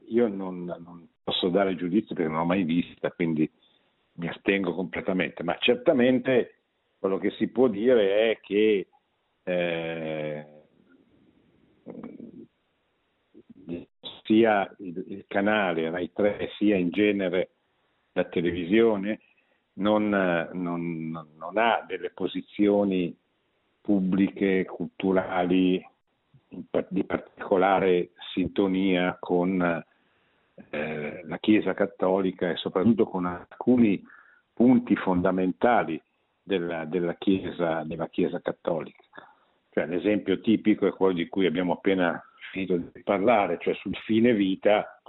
io 0.07 0.27
non, 0.27 0.65
non 0.65 1.07
posso 1.23 1.49
dare 1.49 1.75
giudizio 1.75 2.15
perché 2.15 2.29
non 2.29 2.39
l'ho 2.39 2.45
mai 2.45 2.63
vista, 2.63 3.11
quindi 3.11 3.49
mi 4.13 4.27
astengo 4.27 4.73
completamente, 4.73 5.43
ma 5.43 5.57
certamente 5.57 6.55
quello 6.99 7.17
che 7.17 7.31
si 7.31 7.47
può 7.47 7.67
dire 7.67 8.31
è 8.31 8.39
che 8.41 8.87
eh, 9.43 10.45
sia 14.23 14.75
il, 14.79 15.03
il, 15.07 15.25
canale 15.27 15.89
Rai 15.89 16.11
3 16.13 16.51
sia 16.57 16.75
in 16.75 16.89
genere 16.89 17.49
la 18.13 18.25
televisione 18.25 19.21
non, 19.73 20.09
non, 20.09 21.27
non 21.37 21.57
ha 21.57 21.83
delle 21.87 22.11
posizioni 22.11 23.17
pubbliche, 23.81 24.65
culturali 24.65 25.83
di 26.89 27.03
particolare 27.05 28.11
sintonia 28.33 29.15
con 29.19 29.83
eh, 30.69 31.21
la 31.25 31.37
Chiesa 31.37 31.73
cattolica 31.73 32.49
e 32.49 32.57
soprattutto 32.57 33.05
con 33.05 33.25
alcuni 33.25 34.03
punti 34.53 34.95
fondamentali 34.97 36.01
della, 36.43 36.85
della, 36.85 37.15
chiesa, 37.15 37.83
della 37.85 38.07
chiesa, 38.07 38.41
cattolica. 38.41 39.01
Cioè, 39.69 39.85
l'esempio 39.85 40.41
tipico 40.41 40.85
è 40.85 40.91
quello 40.91 41.13
di 41.13 41.27
cui 41.27 41.45
abbiamo 41.45 41.73
appena 41.73 42.21
finito 42.51 42.75
di 42.75 43.03
parlare, 43.03 43.57
cioè 43.61 43.73
sul 43.75 43.95
fine 44.05 44.33
vita. 44.33 45.01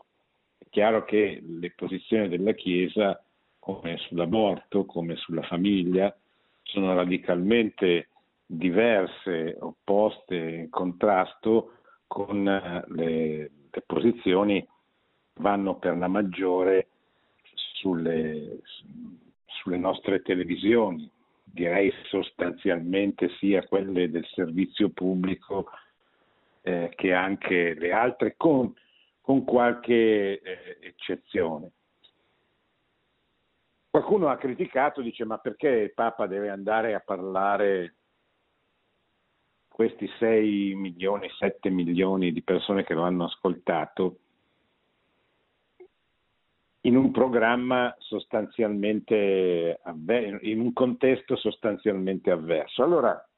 È 0.57 0.65
chiaro 0.71 1.05
che 1.05 1.43
le 1.45 1.73
posizioni 1.75 2.29
della 2.29 2.53
Chiesa, 2.53 3.21
come 3.59 3.97
sull'aborto, 3.99 4.85
come 4.85 5.17
sulla 5.17 5.43
famiglia, 5.43 6.15
sono 6.63 6.95
radicalmente 6.95 8.09
diverse, 8.47 9.57
opposte, 9.61 10.37
in 10.37 10.71
contrasto 10.71 11.79
con 12.07 12.45
le, 12.45 13.51
le 13.71 13.83
posizioni 13.87 14.67
vanno 15.35 15.77
per 15.77 15.97
la 15.97 16.09
maggiore 16.09 16.89
sulle, 17.55 18.61
sulle 19.47 19.79
nostre 19.79 20.23
televisioni, 20.23 21.11
direi 21.43 21.93
sostanzialmente 22.05 23.29
sia 23.39 23.67
quelle 23.67 24.11
del 24.11 24.27
servizio 24.27 24.91
pubblico 24.91 25.71
eh, 26.63 26.93
che 26.95 27.13
anche 27.13 27.75
le 27.75 27.93
altre, 27.93 28.35
con, 28.37 28.73
con 29.21 29.45
qualche 29.45 30.41
eh, 30.41 30.79
eccezione. 30.81 31.73
Qualcuno 33.91 34.29
ha 34.29 34.37
criticato, 34.37 35.03
dice 35.03 35.25
ma 35.25 35.39
perché 35.39 35.69
il 35.69 35.93
Papa 35.93 36.27
deve 36.27 36.49
andare 36.49 36.95
a 36.95 37.01
parlare 37.01 37.97
questi 39.73 40.09
6 40.19 40.75
milioni, 40.75 41.29
7 41.39 41.71
milioni 41.71 42.33
di 42.33 42.43
persone 42.43 42.85
che 42.85 42.95
lo 42.95 43.03
hanno 43.03 43.25
ascoltato 43.25 44.19
in 46.83 46.97
un 46.97 47.11
programma 47.11 47.95
sostanzialmente 47.99 49.79
avverso, 49.83 50.45
in 50.45 50.61
un 50.61 50.73
contesto 50.73 51.37
sostanzialmente 51.37 52.31
avverso. 52.31 52.83
Allora, 52.83 53.29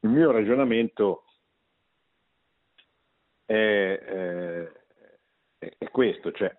il 0.00 0.08
mio 0.08 0.30
ragionamento 0.30 1.24
è, 3.44 3.98
è, 5.58 5.74
è 5.78 5.90
questo, 5.90 6.32
cioè 6.32 6.56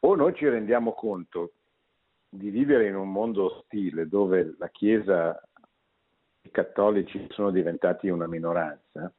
o 0.00 0.14
noi 0.14 0.34
ci 0.34 0.48
rendiamo 0.48 0.92
conto 0.92 1.52
di 2.28 2.50
vivere 2.50 2.86
in 2.86 2.94
un 2.94 3.10
mondo 3.10 3.56
ostile 3.56 4.06
dove 4.08 4.54
la 4.58 4.68
Chiesa 4.68 5.40
cattolici 6.50 7.26
sono 7.30 7.50
diventati 7.50 8.08
una 8.08 8.26
minoranza 8.26 9.12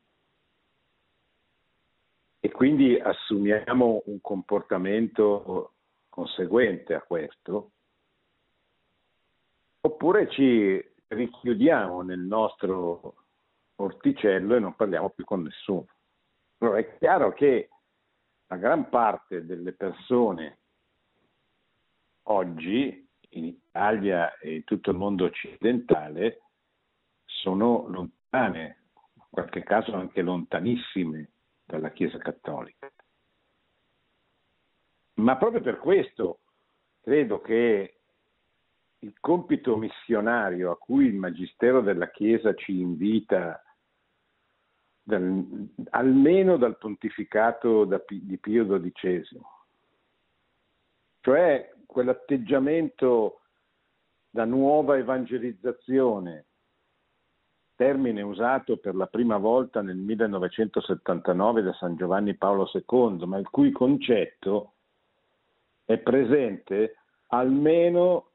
e 2.40 2.52
quindi 2.52 2.98
assumiamo 3.00 4.04
un 4.06 4.22
comportamento 4.22 5.74
conseguente 6.10 6.94
a 6.94 7.02
questo, 7.02 7.72
oppure 9.82 10.30
ci 10.30 10.84
richiudiamo 11.08 12.02
nel 12.02 12.20
nostro 12.20 13.26
orticello 13.76 14.56
e 14.56 14.60
non 14.60 14.76
parliamo 14.76 15.10
più 15.10 15.26
con 15.26 15.44
nessuno. 15.44 15.88
Allora 16.60 16.80
è 16.80 16.98
chiaro 16.98 17.34
che 17.34 17.70
la 18.48 18.56
gran 18.56 18.90
parte 18.90 19.46
delle 19.46 19.74
persone 19.74 20.60
oggi 22.24 23.08
in 23.30 23.46
Italia 23.46 24.38
e 24.38 24.56
in 24.56 24.64
tutto 24.64 24.92
il 24.92 24.98
mondo 24.98 25.26
occidentale 25.26 26.42
sono 27.42 27.88
lontane, 27.88 28.78
in 29.16 29.24
qualche 29.30 29.64
caso 29.64 29.94
anche 29.94 30.22
lontanissime 30.22 31.30
dalla 31.66 31.92
Chiesa 31.92 32.18
Cattolica. 32.18 32.92
Ma 35.16 35.36
proprio 35.38 35.62
per 35.62 35.78
questo 35.78 36.40
credo 37.02 37.42
che 37.42 38.00
il 39.00 39.14
compito 39.20 39.78
missionario 39.78 40.72
a 40.72 40.78
cui 40.78 41.06
il 41.06 41.16
Magistero 41.16 41.82
della 41.82 42.10
Chiesa 42.10 42.54
ci 42.54 42.80
invita 42.80 43.62
dal, 45.02 45.70
almeno 45.92 46.58
dal 46.58 46.78
pontificato 46.78 47.86
da, 47.86 48.04
di 48.08 48.38
Pio 48.38 48.66
XII, 48.66 49.42
cioè 51.22 51.74
quell'atteggiamento 51.86 53.42
da 54.30 54.46
nuova 54.46 54.98
evangelizzazione, 54.98 56.46
termine 57.78 58.24
usato 58.24 58.78
per 58.78 58.96
la 58.96 59.06
prima 59.06 59.38
volta 59.38 59.82
nel 59.82 59.98
1979 59.98 61.62
da 61.62 61.74
San 61.74 61.96
Giovanni 61.96 62.34
Paolo 62.34 62.70
II, 62.74 63.26
ma 63.26 63.38
il 63.38 63.48
cui 63.50 63.72
concetto 63.72 64.74
è 65.86 65.98
presente 66.00 66.98
almeno 67.28 68.32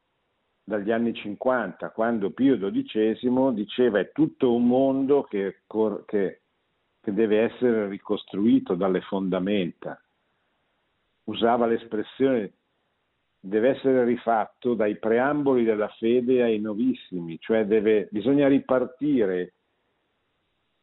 dagli 0.63 0.93
anni 0.93 1.13
50, 1.13 1.91
quando 1.91 2.31
Pio 2.31 2.57
XII 2.57 3.53
diceva 3.53 3.99
è 3.99 4.13
tutto 4.13 4.55
un 4.55 4.67
mondo 4.67 5.25
che, 5.25 5.63
che, 6.07 6.41
che 7.01 7.13
deve 7.13 7.41
essere 7.41 7.89
ricostruito 7.89 8.75
dalle 8.75 9.01
fondamenta. 9.01 10.01
Usava 11.25 11.67
l'espressione 11.67 12.53
deve 13.45 13.71
essere 13.71 14.05
rifatto 14.05 14.75
dai 14.75 14.97
preamboli 14.99 15.65
della 15.65 15.89
fede 15.99 16.45
ai 16.45 16.61
novissimi, 16.61 17.41
cioè 17.41 17.67
deve, 17.67 18.07
bisogna 18.13 18.47
ripartire 18.47 19.55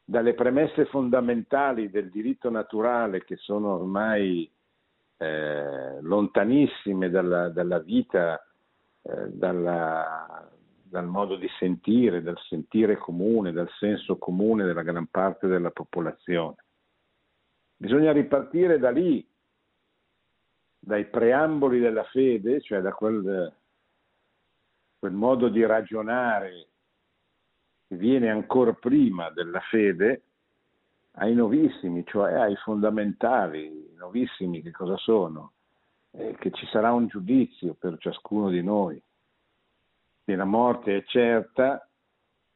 dalle 0.04 0.34
premesse 0.34 0.84
fondamentali 0.86 1.90
del 1.90 2.10
diritto 2.10 2.50
naturale 2.50 3.24
che 3.24 3.38
sono 3.38 3.76
ormai 3.76 4.52
eh, 5.16 6.02
lontanissime 6.02 7.10
dalla, 7.10 7.48
dalla 7.48 7.80
vita, 7.80 8.46
eh, 9.04 9.30
dalla, 9.30 10.46
dal 10.84 11.08
modo 11.08 11.38
di 11.38 11.48
sentire, 11.60 12.22
dal 12.22 12.40
sentire 12.50 12.98
comune, 12.98 13.54
dal 13.54 13.70
senso 13.80 14.18
comune 14.18 14.66
della 14.66 14.84
gran 14.84 15.08
parte 15.08 15.48
della 15.48 15.72
popolazione. 15.72 16.58
Bisogna 17.78 18.12
ripartire 18.12 18.80
da 18.80 18.90
lì 18.90 19.26
dai 20.80 21.06
preamboli 21.06 21.80
della 21.80 22.04
fede, 22.06 22.62
cioè 22.62 22.80
da 22.82 22.94
quel, 22.94 23.54
quel 24.98 25.12
modo 25.12 25.50
di 25.50 25.66
ragionare 25.66 26.68
che 27.88 27.96
viene 27.96 28.30
ancora 28.30 28.74
prima 28.74 29.30
della 29.32 29.60
fede, 29.62 30.24
ai 31.14 31.34
novissimi, 31.34 32.06
cioè 32.06 32.34
ai 32.34 32.56
fondamentali. 32.58 33.66
I 33.92 33.96
novissimi 33.96 34.62
che 34.62 34.72
cosa 34.72 34.96
sono? 34.98 35.54
Eh, 36.12 36.36
che 36.40 36.52
ci 36.52 36.66
sarà 36.68 36.92
un 36.92 37.08
giudizio 37.08 37.74
per 37.74 37.98
ciascuno 38.00 38.50
di 38.50 38.64
noi, 38.64 39.02
che 40.24 40.36
la 40.36 40.46
morte 40.46 40.98
è 40.98 41.04
certa 41.06 41.88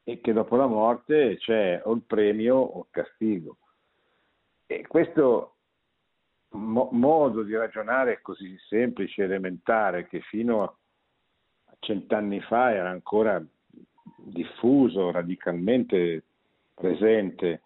e 0.04 0.22
che 0.22 0.34
dopo 0.34 0.56
la 0.56 0.68
morte 0.68 1.38
c'è 1.38 1.82
o 1.84 1.94
il 1.94 2.02
premio 2.02 2.56
o 2.56 2.80
il 2.80 2.88
castigo. 2.90 3.58
E 4.66 4.86
questo 4.88 5.53
mo- 6.54 6.90
modo 6.92 7.44
di 7.44 7.56
ragionare 7.56 8.22
così 8.22 8.58
semplice 8.68 9.24
elementare 9.24 10.08
che 10.08 10.22
fino 10.22 10.64
a 10.64 10.76
cent'anni 11.80 12.42
fa 12.42 12.74
era 12.74 12.90
ancora 12.90 13.44
diffuso, 14.16 15.12
radicalmente 15.12 16.24
presente 16.74 17.62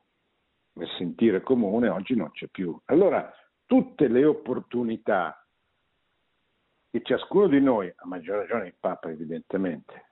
nel 0.73 0.89
sentire 0.97 1.41
comune, 1.41 1.89
oggi 1.89 2.15
non 2.15 2.31
c'è 2.31 2.47
più. 2.47 2.77
Allora, 2.85 3.31
tutte 3.65 4.07
le 4.07 4.25
opportunità 4.25 5.43
che 6.89 7.01
ciascuno 7.03 7.47
di 7.47 7.59
noi, 7.59 7.91
a 7.95 8.05
maggior 8.05 8.37
ragione 8.37 8.67
il 8.67 8.75
Papa 8.79 9.09
evidentemente, 9.09 10.05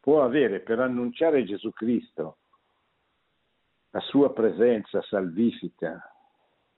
può 0.00 0.22
avere 0.22 0.60
per 0.60 0.80
annunciare 0.80 1.44
Gesù 1.44 1.72
Cristo, 1.72 2.38
la 3.90 4.00
sua 4.00 4.32
presenza 4.32 5.02
salvifica 5.02 6.00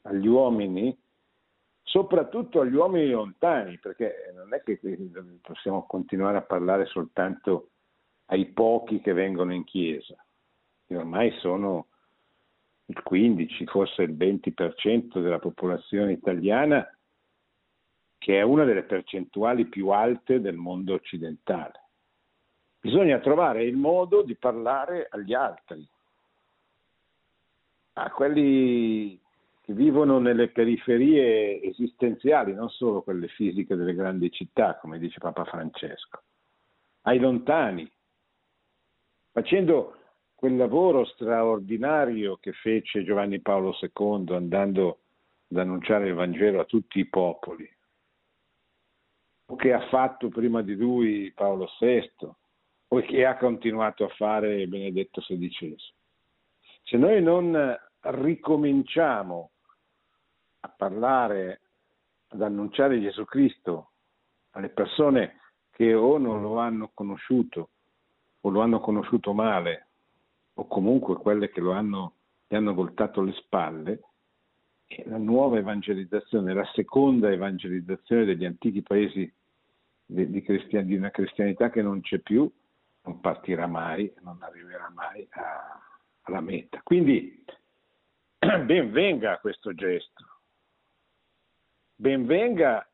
agli 0.03 0.27
uomini, 0.27 0.97
soprattutto 1.85 2.61
agli 2.61 2.75
uomini 2.75 3.11
lontani, 3.11 3.79
perché 3.79 4.33
non 4.35 4.53
è 4.53 4.63
che 4.63 4.81
possiamo 5.41 5.87
continuare 5.87 6.39
a 6.39 6.43
parlare 6.43 6.87
soltanto 6.87 7.69
ai 8.27 8.47
pochi 8.47 9.01
che 9.01 9.13
vengono 9.13 9.55
in 9.55 9.65
chiesa, 9.65 10.17
che 10.87 10.97
ormai 10.97 11.31
sono 11.39 11.87
il 12.87 13.03
15, 13.03 13.67
forse 13.67 14.03
il 14.03 14.15
20% 14.15 15.21
della 15.21 15.39
popolazione 15.39 16.13
italiana, 16.13 16.87
che 18.19 18.39
è 18.39 18.43
una 18.43 18.65
delle 18.65 18.85
percentuali 18.85 19.67
più 19.67 19.89
alte 19.89 20.41
del 20.41 20.57
mondo 20.57 20.95
occidentale. 20.95 21.83
Bisogna 22.81 23.19
trovare 23.19 23.65
il 23.65 23.77
modo 23.77 24.23
di 24.23 24.35
parlare 24.35 25.07
agli 25.11 25.35
altri, 25.35 25.87
a 27.95 28.11
quelli 28.11 29.21
che 29.65 29.73
vivono 29.73 30.19
nelle 30.19 30.49
periferie 30.49 31.63
esistenziali, 31.63 32.53
non 32.53 32.69
solo 32.69 33.01
quelle 33.01 33.29
fisiche 33.29 33.75
delle 33.77 33.95
grandi 33.95 34.31
città, 34.31 34.77
come 34.77 34.99
dice 34.99 35.19
Papa 35.19 35.45
Francesco, 35.45 36.23
ai 37.03 37.19
lontani, 37.19 37.91
facendo 39.33 39.97
quel 40.35 40.57
lavoro 40.57 41.07
straordinario 41.07 42.37
che 42.37 42.53
fece 42.53 43.05
Giovanni 43.05 43.41
Paolo 43.41 43.75
II 43.81 44.37
andando 44.37 44.99
ad 45.51 45.57
annunciare 45.57 46.09
il 46.09 46.15
Vangelo 46.15 46.61
a 46.61 46.67
tutti 46.67 46.99
i 46.99 47.09
popoli, 47.09 47.67
o 49.47 49.57
che 49.57 49.73
ha 49.73 49.89
fatto 49.89 50.29
prima 50.29 50.61
di 50.61 50.75
lui 50.75 51.33
Paolo 51.35 51.71
VI, 51.81 52.29
o 52.89 53.01
che 53.01 53.25
ha 53.25 53.39
continuato 53.39 54.05
a 54.05 54.09
fare 54.09 54.67
Benedetto 54.67 55.23
XVI. 55.23 55.75
Se 56.83 56.99
noi 56.99 57.23
non 57.23 57.75
ricominciamo 58.01 59.53
a 60.65 60.69
parlare, 60.69 61.61
ad 62.29 62.41
annunciare 62.41 63.01
Gesù 63.01 63.25
Cristo 63.25 63.91
alle 64.51 64.71
persone 64.71 65.41
che 65.71 65.93
o 65.93 66.17
non 66.17 66.41
lo 66.41 66.59
hanno 66.59 66.91
conosciuto 66.95 67.71
o 68.41 68.49
lo 68.49 68.61
hanno 68.61 68.81
conosciuto 68.81 69.33
male 69.35 69.89
o 70.55 70.67
comunque 70.67 71.17
quelle 71.17 71.51
che 71.51 71.61
lo 71.61 71.73
hanno, 71.73 72.15
gli 72.47 72.55
hanno 72.55 72.73
voltato 72.73 73.21
le 73.21 73.33
spalle, 73.33 74.01
la 75.05 75.19
nuova 75.19 75.59
evangelizzazione, 75.59 76.55
la 76.55 76.69
seconda 76.73 77.31
evangelizzazione 77.31 78.25
degli 78.25 78.45
antichi 78.45 78.83
paesi 78.83 79.31
di, 80.07 80.31
di, 80.31 80.43
di 80.85 80.95
una 80.95 81.11
cristianità 81.11 81.71
che 81.71 81.83
non 81.83 82.01
c'è 82.01 82.21
più, 82.21 82.51
non 83.03 83.21
partirà 83.21 83.67
mai, 83.67 84.13
non 84.23 84.39
arriverà 84.41 84.91
mai 84.95 85.27
a, 85.31 85.81
alla 86.23 86.41
meta. 86.41 86.81
Quindi 86.85 87.45
ben 88.39 88.93
venga 88.93 89.39
questo 89.39 89.75
gesto, 89.75 90.34
benvenga 91.95 92.87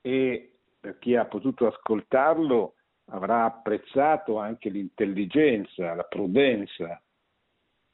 e 0.00 0.60
per 0.78 0.98
chi 0.98 1.16
ha 1.16 1.24
potuto 1.26 1.66
ascoltarlo 1.66 2.74
avrà 3.10 3.44
apprezzato 3.44 4.38
anche 4.38 4.68
l'intelligenza, 4.68 5.94
la 5.94 6.04
prudenza 6.04 7.02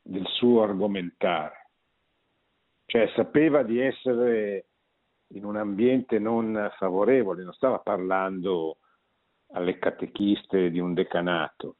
del 0.03 0.27
suo 0.27 0.63
argomentare, 0.63 1.71
cioè 2.87 3.11
sapeva 3.15 3.63
di 3.63 3.81
essere 3.81 4.67
in 5.29 5.45
un 5.45 5.57
ambiente 5.57 6.19
non 6.19 6.71
favorevole, 6.77 7.43
non 7.43 7.53
stava 7.55 7.79
parlando 7.79 8.79
alle 9.53 9.79
catechiste 9.79 10.71
di 10.71 10.79
un 10.79 10.95
decanato, 10.95 11.77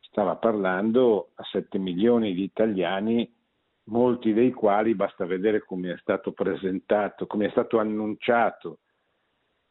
stava 0.00 0.36
parlando 0.36 1.30
a 1.36 1.44
7 1.44 1.78
milioni 1.78 2.34
di 2.34 2.42
italiani 2.42 3.32
molti 3.90 4.32
dei 4.32 4.52
quali 4.52 4.94
basta 4.94 5.26
vedere 5.26 5.64
come 5.64 5.92
è 5.92 5.98
stato 5.98 6.32
presentato, 6.32 7.26
come 7.26 7.46
è 7.46 7.50
stato 7.50 7.78
annunciato 7.78 8.78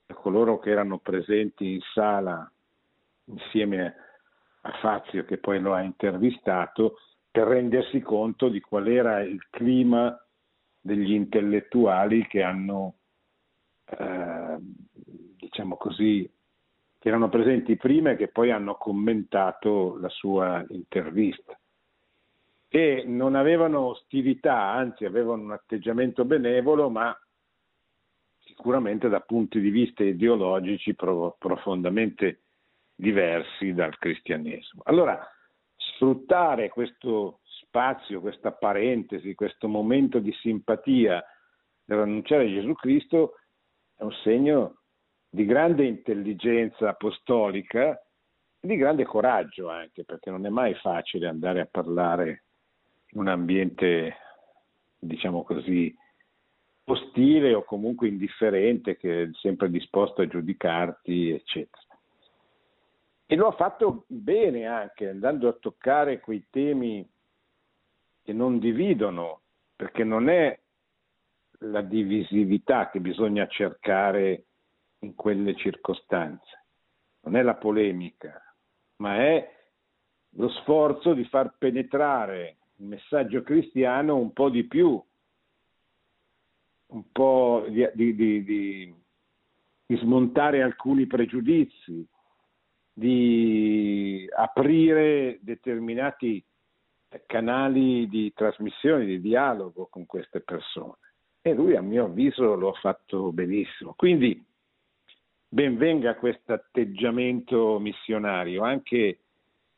a 0.07 0.13
coloro 0.13 0.59
che 0.59 0.70
erano 0.70 0.99
presenti 0.99 1.74
in 1.74 1.80
sala 1.93 2.49
insieme 3.26 3.95
a 4.61 4.72
Fazio 4.82 5.24
che 5.24 5.38
poi 5.38 5.59
lo 5.59 5.74
ha 5.74 5.82
intervistato 5.82 6.97
per 7.32 7.47
rendersi 7.47 8.01
conto 8.01 8.49
di 8.49 8.59
qual 8.59 8.88
era 8.88 9.22
il 9.22 9.47
clima 9.49 10.17
degli 10.82 11.13
intellettuali 11.13 12.26
che 12.28 12.41
hanno, 12.41 12.95
eh, 13.86 14.57
diciamo 14.59 15.78
così, 15.78 16.30
che 16.97 17.07
erano 17.07 17.30
presenti 17.30 17.78
prima 17.78 18.11
e 18.11 18.15
che 18.15 18.28
poi 18.28 18.51
hanno 18.51 18.76
commentato 18.76 19.97
la 19.97 20.09
sua 20.09 20.65
intervista. 20.70 21.57
E 22.72 23.03
non 23.05 23.34
avevano 23.34 23.80
ostilità, 23.88 24.72
anzi 24.72 25.03
avevano 25.03 25.41
un 25.41 25.51
atteggiamento 25.51 26.24
benevolo, 26.24 26.89
ma 26.89 27.17
sicuramente 28.38 29.09
da 29.09 29.22
punti 29.22 29.59
di 29.59 29.72
vista 29.72 30.03
ideologici 30.03 30.93
profondamente 30.93 32.41
diversi 32.93 33.74
dal 33.74 33.97
cristianesimo. 33.97 34.84
Allora, 34.86 35.20
sfruttare 35.76 36.70
questo 36.70 37.39
spazio, 37.43 38.22
questa 38.22 38.51
parentesi, 38.51 39.34
questo 39.34 39.67
momento 39.67 40.20
di 40.20 40.32
simpatia 40.34 41.24
nell'annunciare 41.86 42.49
Gesù 42.49 42.74
Cristo 42.74 43.36
è 43.95 44.03
un 44.03 44.13
segno 44.24 44.82
di 45.28 45.45
grande 45.45 45.86
intelligenza 45.86 46.89
apostolica 46.89 47.99
e 48.59 48.67
di 48.67 48.76
grande 48.76 49.05
coraggio 49.05 49.70
anche, 49.70 50.03
perché 50.03 50.30
non 50.30 50.45
è 50.45 50.49
mai 50.49 50.76
facile 50.76 51.28
andare 51.28 51.61
a 51.61 51.67
parlare 51.70 52.43
un 53.14 53.28
ambiente, 53.28 54.16
diciamo 54.97 55.43
così, 55.43 55.95
ostile 56.86 57.53
o 57.53 57.64
comunque 57.64 58.07
indifferente, 58.07 58.97
che 58.97 59.24
è 59.24 59.30
sempre 59.34 59.70
disposto 59.70 60.22
a 60.22 60.28
giudicarti, 60.28 61.32
eccetera. 61.32 61.84
E 63.26 63.36
lo 63.36 63.47
ha 63.47 63.51
fatto 63.51 64.05
bene 64.07 64.66
anche, 64.66 65.10
andando 65.10 65.47
a 65.47 65.53
toccare 65.53 66.20
quei 66.20 66.47
temi 66.49 67.07
che 68.24 68.34
non 68.34 68.60
dividono, 68.60 69.41
perché 69.76 70.03
non 70.03 70.30
è 70.30 70.60
la 71.64 71.82
divisività 71.82 72.89
che 72.89 72.99
bisogna 72.99 73.47
cercare 73.47 74.45
in 74.99 75.16
quelle 75.16 75.55
circostanze, 75.55 76.66
non 77.22 77.36
è 77.36 77.41
la 77.43 77.55
polemica, 77.55 78.41
ma 78.97 79.18
è 79.18 79.57
lo 80.34 80.49
sforzo 80.49 81.14
di 81.14 81.24
far 81.26 81.55
penetrare 81.57 82.59
il 82.80 82.86
messaggio 82.86 83.41
cristiano 83.41 84.15
un 84.15 84.32
po' 84.34 84.49
di 84.49 84.63
più, 84.63 85.01
un 86.88 87.11
po' 87.11 87.65
di, 87.69 87.88
di, 87.93 88.15
di, 88.15 88.95
di 89.86 89.97
smontare 89.97 90.61
alcuni 90.61 91.05
pregiudizi, 91.05 92.07
di 92.93 94.27
aprire 94.36 95.39
determinati 95.41 96.43
canali 97.25 98.07
di 98.07 98.32
trasmissione, 98.34 99.05
di 99.05 99.21
dialogo 99.21 99.88
con 99.88 100.05
queste 100.05 100.41
persone. 100.41 100.97
E 101.41 101.53
lui, 101.53 101.75
a 101.75 101.82
mio 101.82 102.05
avviso, 102.05 102.55
lo 102.55 102.69
ha 102.69 102.80
fatto 102.80 103.32
benissimo. 103.32 103.93
Quindi, 103.95 104.45
ben 105.47 105.77
venga 105.77 106.15
questo 106.15 106.53
atteggiamento 106.53 107.80
missionario 107.80 108.63
anche 108.63 109.19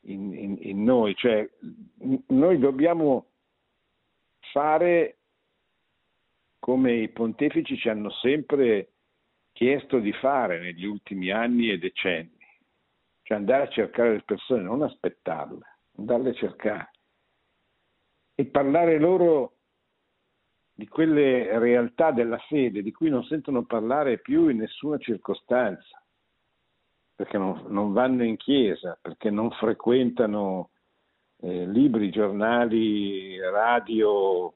in, 0.04 0.32
in, 0.34 0.56
in 0.60 0.82
noi, 0.84 1.14
cioè 1.14 1.48
noi 2.28 2.58
dobbiamo 2.58 3.26
fare 4.52 5.18
come 6.58 6.94
i 6.94 7.08
pontefici 7.08 7.76
ci 7.76 7.88
hanno 7.88 8.10
sempre 8.10 8.92
chiesto 9.52 9.98
di 9.98 10.12
fare 10.12 10.60
negli 10.60 10.84
ultimi 10.84 11.30
anni 11.30 11.70
e 11.70 11.78
decenni 11.78 12.40
cioè 13.22 13.36
andare 13.36 13.64
a 13.64 13.68
cercare 13.68 14.12
le 14.12 14.22
persone, 14.22 14.62
non 14.62 14.82
aspettarle, 14.82 15.78
andarle 15.96 16.30
a 16.30 16.34
cercare 16.34 16.90
e 18.34 18.46
parlare 18.46 18.98
loro 18.98 19.58
di 20.74 20.88
quelle 20.88 21.58
realtà 21.58 22.12
della 22.12 22.38
fede 22.48 22.82
di 22.82 22.92
cui 22.92 23.10
non 23.10 23.24
sentono 23.24 23.64
parlare 23.64 24.18
più 24.18 24.48
in 24.48 24.58
nessuna 24.58 24.98
circostanza, 24.98 26.01
perché 27.22 27.38
non, 27.38 27.62
non 27.68 27.92
vanno 27.92 28.24
in 28.24 28.36
chiesa, 28.36 28.98
perché 29.00 29.30
non 29.30 29.52
frequentano 29.52 30.70
eh, 31.36 31.66
libri, 31.66 32.10
giornali, 32.10 33.38
radio, 33.38 34.54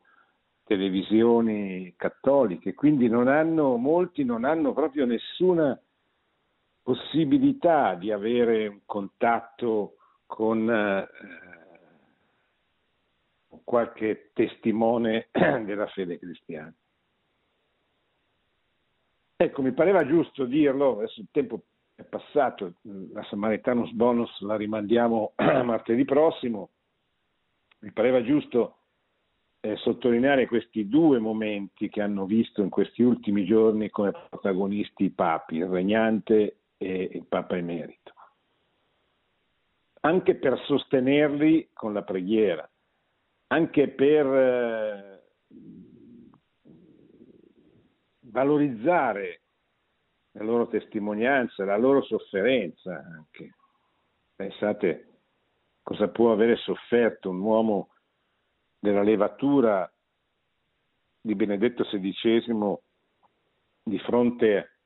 televisioni 0.65 1.95
cattoliche, 1.97 2.75
quindi 2.75 3.09
non 3.09 3.29
hanno, 3.29 3.77
molti 3.77 4.25
non 4.25 4.43
hanno 4.45 4.73
proprio 4.73 5.07
nessuna 5.07 5.81
possibilità 6.83 7.95
di 7.95 8.11
avere 8.11 8.67
un 8.67 8.81
contatto 8.85 9.99
con 10.27 10.69
eh, 10.69 11.09
qualche 13.63 14.31
testimone 14.33 15.29
della 15.31 15.87
fede 15.87 16.19
cristiana. 16.19 16.75
Ecco, 19.37 19.63
mi 19.63 19.71
pareva 19.71 20.05
giusto 20.05 20.47
dirlo, 20.47 20.99
adesso 20.99 21.21
il 21.21 21.29
tempo 21.31 21.61
è 21.97 22.05
passato, 22.05 22.75
la 22.83 23.25
Samaritanus 23.25 23.91
Bonus 23.93 24.41
la 24.41 24.55
rimandiamo 24.55 25.33
martedì 25.65 26.05
prossimo, 26.05 26.71
mi 27.81 27.91
pareva 27.91 28.23
giusto 28.23 28.77
eh, 29.61 29.77
sottolineare 29.77 30.47
questi 30.47 30.89
due 30.89 31.19
momenti 31.19 31.89
che 31.89 32.03
hanno 32.03 32.27
visto 32.27 32.61
in 32.61 32.69
questi 32.69 33.03
ultimi 33.03 33.47
giorni 33.47 33.89
come 33.89 34.13
protagonisti 34.13 35.05
i 35.05 35.11
papi, 35.11 35.57
il 35.57 35.67
regnante 35.67 36.59
e 36.77 37.11
il 37.15 37.25
Papa 37.27 37.57
Emerito, 37.57 38.13
anche 40.01 40.35
per 40.35 40.61
sostenerli 40.67 41.71
con 41.73 41.95
la 41.95 42.03
preghiera, 42.03 42.69
anche 43.49 43.89
per 43.89 44.27
eh, 44.27 45.23
valorizzare 48.21 49.41
la 50.37 50.45
loro 50.45 50.69
testimonianza, 50.69 51.65
la 51.65 51.77
loro 51.77 52.03
sofferenza 52.03 52.95
anche. 52.95 53.55
Pensate 54.35 55.09
cosa 55.83 56.09
può 56.09 56.33
avere 56.33 56.57
sofferto 56.57 57.31
un 57.31 57.41
uomo 57.41 57.95
della 58.79 59.03
levatura 59.03 59.91
di 61.21 61.35
Benedetto 61.35 61.85
XVI 61.85 62.77
di 63.83 63.99
fronte 64.01 64.79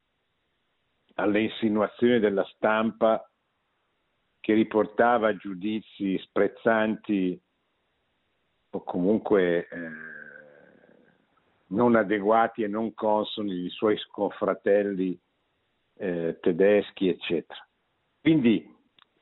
alle 1.15 1.41
insinuazioni 1.41 2.21
della 2.21 2.45
stampa 2.55 3.29
che 4.39 4.55
riportava 4.55 5.37
giudizi 5.37 6.17
sprezzanti 6.19 7.41
o 8.71 8.83
comunque 8.85 9.67
eh, 9.69 9.91
non 11.69 11.97
adeguati 11.97 12.63
e 12.63 12.69
non 12.69 12.95
consoni 12.95 13.55
di 13.63 13.69
suoi 13.69 13.99
confratelli 14.11 15.21
eh, 16.01 16.39
tedeschi, 16.41 17.09
eccetera. 17.09 17.69
Quindi 18.23 18.75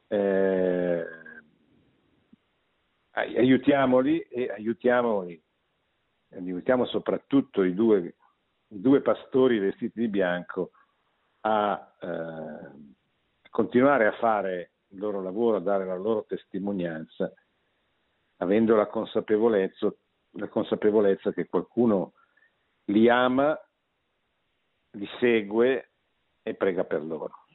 eh, 0.06 1.04
aiutiamoli 3.10 4.20
e 4.20 4.48
aiutiamoli, 4.50 5.42
aiutiamo 6.30 6.86
soprattutto 6.86 7.64
i 7.64 7.74
due, 7.74 8.14
i 8.68 8.80
due 8.80 9.00
pastori 9.00 9.58
vestiti 9.58 9.98
di 9.98 10.08
bianco 10.08 10.70
a 11.40 11.96
eh, 12.00 12.70
continuare 13.50 14.06
a 14.06 14.12
fare 14.12 14.70
il 14.90 15.00
loro 15.00 15.20
lavoro, 15.20 15.56
a 15.56 15.60
dare 15.60 15.84
la 15.84 15.96
loro 15.96 16.24
testimonianza, 16.26 17.32
avendo 18.36 18.76
la 18.76 18.86
consapevolezza, 18.86 19.92
la 20.32 20.46
consapevolezza 20.46 21.32
che 21.32 21.48
qualcuno 21.48 22.12
li 22.84 23.08
ama, 23.08 23.58
li 24.92 25.08
segue 25.18 25.88
e 26.48 26.54
prega 26.54 26.84
per 26.84 27.04
loro. 27.04 27.47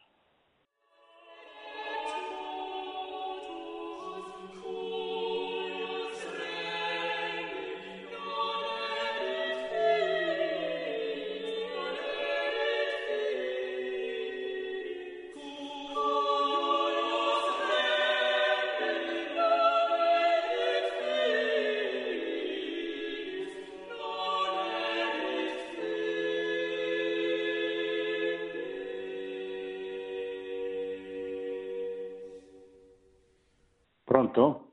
Pronto? 34.33 34.71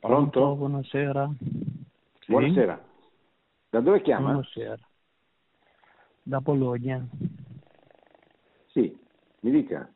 Pronto? 0.00 0.54
Buonasera. 0.56 1.30
Sì? 2.20 2.32
Buonasera. 2.32 2.84
Da 3.68 3.80
dove 3.80 4.00
chiama? 4.00 4.30
Buonasera. 4.32 4.78
Da 6.22 6.40
Bologna. 6.40 7.06
Sì, 8.68 8.98
mi 9.40 9.50
dica. 9.50 9.92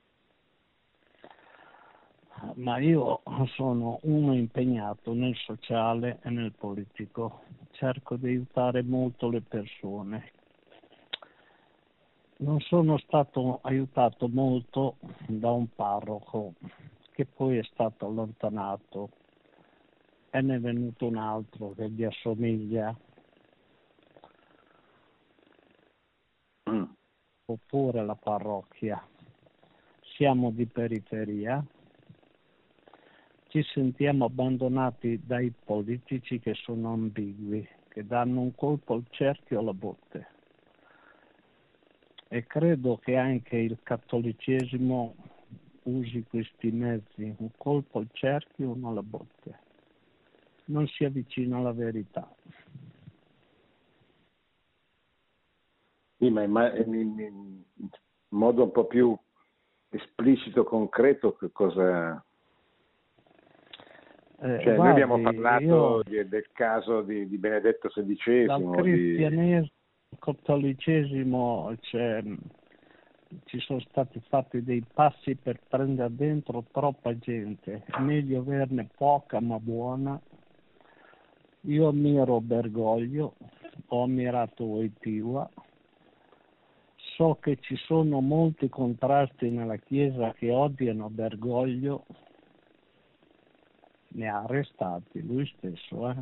Ma 2.56 2.78
io 2.78 3.22
sono 3.54 4.00
uno 4.02 4.34
impegnato 4.34 5.14
nel 5.14 5.34
sociale 5.36 6.20
e 6.22 6.28
nel 6.28 6.52
politico. 6.52 7.44
Cerco 7.70 8.16
di 8.16 8.28
aiutare 8.28 8.82
molto 8.82 9.30
le 9.30 9.40
persone. 9.40 10.32
Non 12.36 12.60
sono 12.60 12.98
stato 12.98 13.60
aiutato 13.62 14.28
molto 14.28 14.96
da 15.26 15.50
un 15.50 15.74
parroco 15.74 16.54
che 17.20 17.26
poi 17.26 17.58
è 17.58 17.62
stato 17.64 18.06
allontanato 18.06 19.10
e 20.30 20.40
ne 20.40 20.54
è 20.54 20.58
venuto 20.58 21.06
un 21.06 21.16
altro 21.16 21.74
che 21.76 21.90
gli 21.90 22.02
assomiglia. 22.02 22.96
Mm. 26.70 26.84
Oppure 27.44 28.04
la 28.06 28.14
parrocchia. 28.14 29.06
Siamo 30.16 30.50
di 30.50 30.64
periferia, 30.64 31.62
ci 33.48 33.62
sentiamo 33.64 34.24
abbandonati 34.24 35.20
dai 35.22 35.52
politici 35.62 36.38
che 36.38 36.54
sono 36.54 36.94
ambigui, 36.94 37.68
che 37.88 38.06
danno 38.06 38.40
un 38.40 38.54
colpo 38.54 38.94
al 38.94 39.04
cerchio 39.10 39.58
alla 39.58 39.74
botte. 39.74 40.26
E 42.28 42.46
credo 42.46 42.96
che 42.96 43.16
anche 43.16 43.56
il 43.56 43.78
cattolicesimo 43.82 45.29
usi 45.84 46.24
questi 46.28 46.70
mezzi, 46.70 47.34
un 47.38 47.50
colpo 47.56 47.98
al 47.98 48.08
cerchio, 48.12 48.70
uno 48.70 48.90
alla 48.90 49.02
botte. 49.02 49.58
Non 50.66 50.86
si 50.86 51.04
avvicina 51.04 51.56
alla 51.58 51.72
verità. 51.72 52.28
Sì, 56.18 56.28
ma 56.28 56.42
in, 56.42 57.62
modo 58.28 58.64
un 58.64 58.70
po' 58.70 58.84
più 58.84 59.16
esplicito, 59.88 60.64
concreto, 60.64 61.34
che 61.36 61.50
cosa... 61.50 62.22
Eh, 64.42 64.60
cioè, 64.62 64.74
guardi, 64.74 64.76
noi 64.76 64.90
abbiamo 64.90 65.20
parlato 65.20 66.02
io, 66.08 66.26
del 66.26 66.46
caso 66.52 67.02
di, 67.02 67.28
di 67.28 67.36
Benedetto 67.36 67.88
XVI. 67.88 68.46
Dal 68.46 68.70
cristianesimo, 68.76 69.70
di... 70.08 70.16
cattolicesimo, 70.18 71.76
cioè, 71.80 72.22
ci 73.44 73.58
sono 73.60 73.80
stati 73.80 74.20
fatti 74.28 74.62
dei 74.62 74.84
passi 74.92 75.36
per 75.36 75.60
prendere 75.68 76.14
dentro 76.14 76.64
troppa 76.70 77.16
gente, 77.16 77.84
meglio 77.98 78.40
averne 78.40 78.88
poca 78.96 79.40
ma 79.40 79.58
buona. 79.58 80.20
Io 81.62 81.88
ammiro 81.88 82.40
Bergoglio, 82.40 83.34
ho 83.88 84.02
ammirato 84.02 84.64
Wojtyła, 84.64 85.48
so 87.14 87.36
che 87.40 87.58
ci 87.60 87.76
sono 87.76 88.20
molti 88.20 88.68
contrasti 88.68 89.50
nella 89.50 89.76
Chiesa 89.76 90.32
che 90.32 90.50
odiano 90.50 91.10
Bergoglio, 91.10 92.06
ne 94.12 94.28
ha 94.28 94.42
arrestati 94.42 95.22
lui 95.22 95.46
stesso. 95.56 96.10
Eh? 96.10 96.16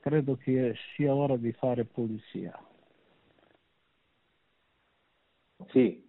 Credo 0.00 0.36
che 0.36 0.74
sia 0.94 1.14
ora 1.14 1.36
di 1.36 1.52
fare 1.52 1.84
pulizia. 1.84 2.58
Sì, 5.70 6.02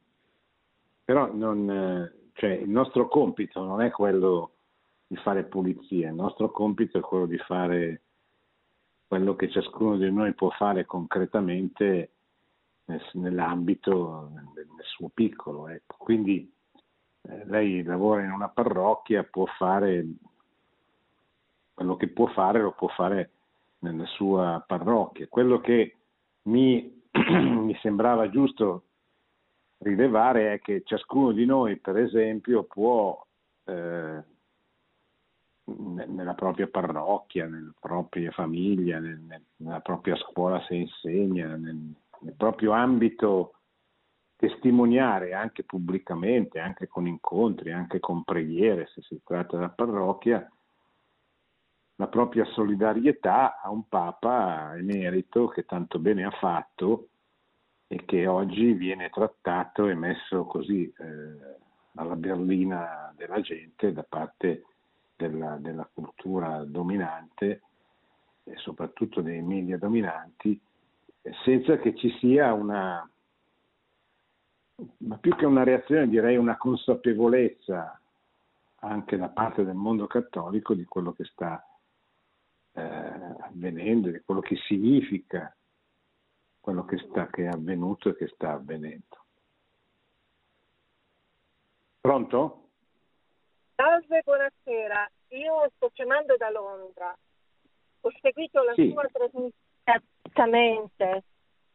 però 1.04 1.32
non, 1.34 2.12
cioè, 2.34 2.52
il 2.52 2.70
nostro 2.70 3.08
compito 3.08 3.64
non 3.64 3.82
è 3.82 3.92
quello 3.92 4.52
di 5.08 5.16
fare 5.18 5.44
pulizia, 5.44 6.10
il 6.10 6.16
nostro 6.16 6.50
compito 6.52 6.98
è 6.98 7.02
quello 7.02 7.26
di 7.26 7.38
fare 7.38 8.02
quello 9.08 9.36
che 9.36 9.50
ciascuno 9.50 9.98
di 9.98 10.12
noi 10.12 10.34
può 10.34 10.50
fare 10.50 10.86
concretamente 10.86 12.10
nell'ambito 13.14 14.32
del 14.54 14.68
suo 14.82 15.10
piccolo. 15.14 15.68
Ecco. 15.68 15.96
Quindi 15.98 16.52
eh, 17.22 17.46
lei 17.46 17.84
lavora 17.84 18.24
in 18.24 18.32
una 18.32 18.50
parrocchia, 18.50 19.24
può 19.24 19.46
fare 19.46 20.06
quello 21.74 21.96
che 21.98 22.08
può 22.08 22.28
fare, 22.28 22.62
lo 22.62 22.72
può 22.72 22.88
fare 22.90 23.32
nella 23.80 24.06
sua 24.06 24.64
parrocchia. 24.66 25.28
Quello 25.28 25.60
che 25.60 25.96
mi, 26.44 27.04
mi 27.12 27.78
sembrava 27.82 28.30
giusto 28.30 28.85
rilevare 29.80 30.54
è 30.54 30.60
che 30.60 30.84
ciascuno 30.86 31.32
di 31.32 31.46
noi, 31.46 31.78
per 31.78 31.98
esempio, 31.98 32.64
può 32.64 33.26
eh, 33.66 34.24
nella 35.66 36.34
propria 36.34 36.68
parrocchia, 36.68 37.48
nella 37.48 37.74
propria 37.80 38.32
famiglia, 38.32 39.00
nella 39.00 39.80
propria 39.80 40.16
scuola 40.16 40.64
se 40.68 40.76
insegna, 40.76 41.56
nel, 41.56 41.94
nel 42.20 42.34
proprio 42.36 42.72
ambito 42.72 43.54
testimoniare 44.36 45.34
anche 45.34 45.64
pubblicamente, 45.64 46.60
anche 46.60 46.88
con 46.88 47.08
incontri, 47.08 47.72
anche 47.72 48.00
con 48.00 48.24
preghiere, 48.24 48.88
se 48.94 49.02
si 49.02 49.20
tratta 49.24 49.56
della 49.56 49.70
parrocchia, 49.70 50.48
la 51.98 52.08
propria 52.08 52.44
solidarietà 52.46 53.62
a 53.62 53.70
un 53.70 53.88
Papa 53.88 54.76
emerito 54.78 55.48
che 55.48 55.66
tanto 55.66 55.98
bene 56.00 56.26
ha 56.26 56.32
fatto 56.32 57.08
e 57.88 58.04
che 58.06 58.28
oggi 58.28 58.74
viene 58.74 59.10
trattato 59.10 59.88
e 59.88 59.94
messo 59.94 60.46
così 60.46 60.92
eh, 60.98 61.58
alla 61.96 62.16
berlina 62.16 63.14
della 63.16 63.42
gente 63.42 63.94
da 63.94 64.04
parte 64.04 64.66
della, 65.16 65.58
della 65.60 65.88
cultura 65.94 66.64
dominante 66.66 67.62
e 68.44 68.56
soprattutto 68.58 69.22
dei 69.22 69.42
media 69.42 69.78
dominanti 69.78 70.60
senza 71.44 71.78
che 71.78 71.96
ci 71.96 72.16
sia 72.20 72.54
una, 72.54 73.10
ma 74.98 75.18
più 75.18 75.36
che 75.36 75.46
una 75.46 75.64
reazione 75.64 76.08
direi 76.08 76.38
una 76.38 76.58
consapevolezza 76.58 78.00
anche 78.82 79.18
da 79.18 79.30
parte 79.30 79.64
del 79.64 79.74
mondo 79.74 80.06
cattolico 80.06 80.76
di 80.76 80.86
quello 80.86 81.14
che 81.14 81.24
sta 81.26 81.66
eh, 82.74 82.82
avvenendo, 82.82 84.12
di 84.12 84.22
quello 84.24 84.42
che 84.42 84.56
significa 84.68 85.56
quello 86.66 86.84
che, 86.84 86.98
sta, 86.98 87.28
che 87.28 87.44
è 87.44 87.48
avvenuto 87.48 88.10
e 88.10 88.16
che 88.16 88.28
sta 88.28 88.54
avvenendo. 88.54 89.24
Pronto? 92.02 92.70
Salve, 93.76 94.24
buonasera. 94.26 95.12
Io 95.28 95.72
sto 95.76 95.92
chiamando 95.94 96.36
da 96.38 96.50
Londra. 96.50 97.16
Ho 98.02 98.12
seguito 98.20 98.64
la 98.64 98.74
sì. 98.74 98.90
sua 98.90 99.08
trasmissione 99.12 99.54
Esattamente. 99.84 101.24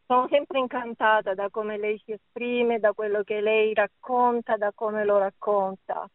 Sono 0.07 0.27
sempre 0.29 0.59
incantata 0.59 1.35
da 1.35 1.49
come 1.51 1.79
lei 1.79 1.97
si 2.05 2.11
esprime, 2.11 2.81
da 2.81 2.93
quello 2.93 3.23
che 3.23 3.41
lei 3.41 3.73
racconta, 3.73 4.57
da 4.57 4.73
come 4.75 5.05
lo 5.05 5.19
racconta. 5.19 6.11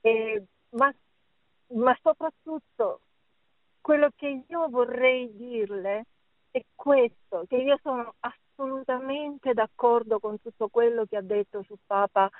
E, 0.00 0.42
ma, 0.70 0.92
ma 1.74 1.96
soprattutto 2.02 3.02
quello 3.80 4.10
che 4.16 4.42
io 4.44 4.68
vorrei 4.68 5.32
dirle 5.36 6.06
è 6.52 6.62
questo, 6.74 7.44
che 7.48 7.56
io 7.56 7.78
sono 7.82 8.14
assolutamente 8.20 9.54
d'accordo 9.54 10.20
con 10.20 10.40
tutto 10.40 10.68
quello 10.68 11.04
che 11.06 11.16
ha 11.16 11.22
detto 11.22 11.64
su 11.66 11.76
Papa 11.84 12.30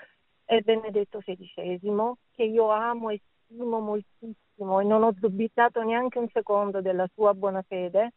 Benedetto 0.44 1.18
XVI, 1.18 2.12
che 2.30 2.42
io 2.44 2.70
amo 2.70 3.08
e 3.08 3.20
stimo 3.46 3.80
moltissimo 3.80 4.80
e 4.80 4.84
non 4.84 5.02
ho 5.02 5.12
dubitato 5.12 5.82
neanche 5.82 6.18
un 6.18 6.28
secondo 6.30 6.82
della 6.82 7.08
sua 7.14 7.32
buona 7.32 7.62
fede 7.62 8.12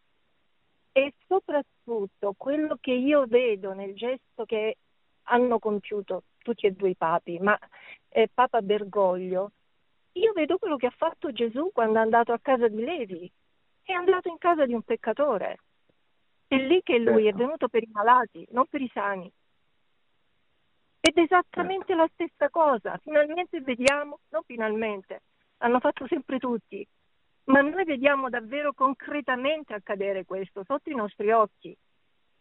e 0.91 1.13
soprattutto 1.27 2.33
quello 2.37 2.77
che 2.79 2.91
io 2.91 3.25
vedo 3.25 3.73
nel 3.73 3.95
gesto 3.95 4.45
che 4.45 4.77
hanno 5.23 5.59
compiuto 5.59 6.23
tutti 6.37 6.65
e 6.67 6.71
due 6.71 6.89
i 6.89 6.95
papi, 6.95 7.39
ma 7.39 7.57
eh, 8.09 8.29
Papa 8.31 8.61
Bergoglio, 8.61 9.51
io 10.13 10.33
vedo 10.33 10.57
quello 10.57 10.75
che 10.75 10.87
ha 10.87 10.93
fatto 10.95 11.31
Gesù 11.31 11.71
quando 11.73 11.99
è 11.99 12.01
andato 12.01 12.31
a 12.31 12.39
casa 12.41 12.67
di 12.67 12.83
Levi, 12.83 13.31
è 13.81 13.91
andato 13.91 14.29
in 14.29 14.37
casa 14.37 14.65
di 14.65 14.73
un 14.73 14.81
peccatore. 14.83 15.57
È 16.47 16.55
lì 16.55 16.81
che 16.83 16.99
lui 16.99 17.23
certo. 17.23 17.29
è 17.29 17.33
venuto 17.33 17.67
per 17.67 17.83
i 17.83 17.89
malati, 17.91 18.47
non 18.51 18.65
per 18.67 18.81
i 18.81 18.89
sani. 18.93 19.31
Ed 20.99 21.17
è 21.17 21.21
esattamente 21.21 21.87
certo. 21.87 22.01
la 22.01 22.09
stessa 22.13 22.49
cosa. 22.49 22.97
Finalmente 23.03 23.61
vediamo, 23.61 24.19
non 24.29 24.41
finalmente, 24.45 25.21
hanno 25.57 25.79
fatto 25.79 26.07
sempre 26.07 26.39
tutti, 26.39 26.85
ma 27.45 27.61
noi 27.61 27.83
vediamo 27.83 28.29
davvero 28.29 28.73
concretamente 28.73 29.73
accadere 29.73 30.25
questo 30.25 30.63
sotto 30.63 30.89
i 30.89 30.95
nostri 30.95 31.31
occhi 31.31 31.75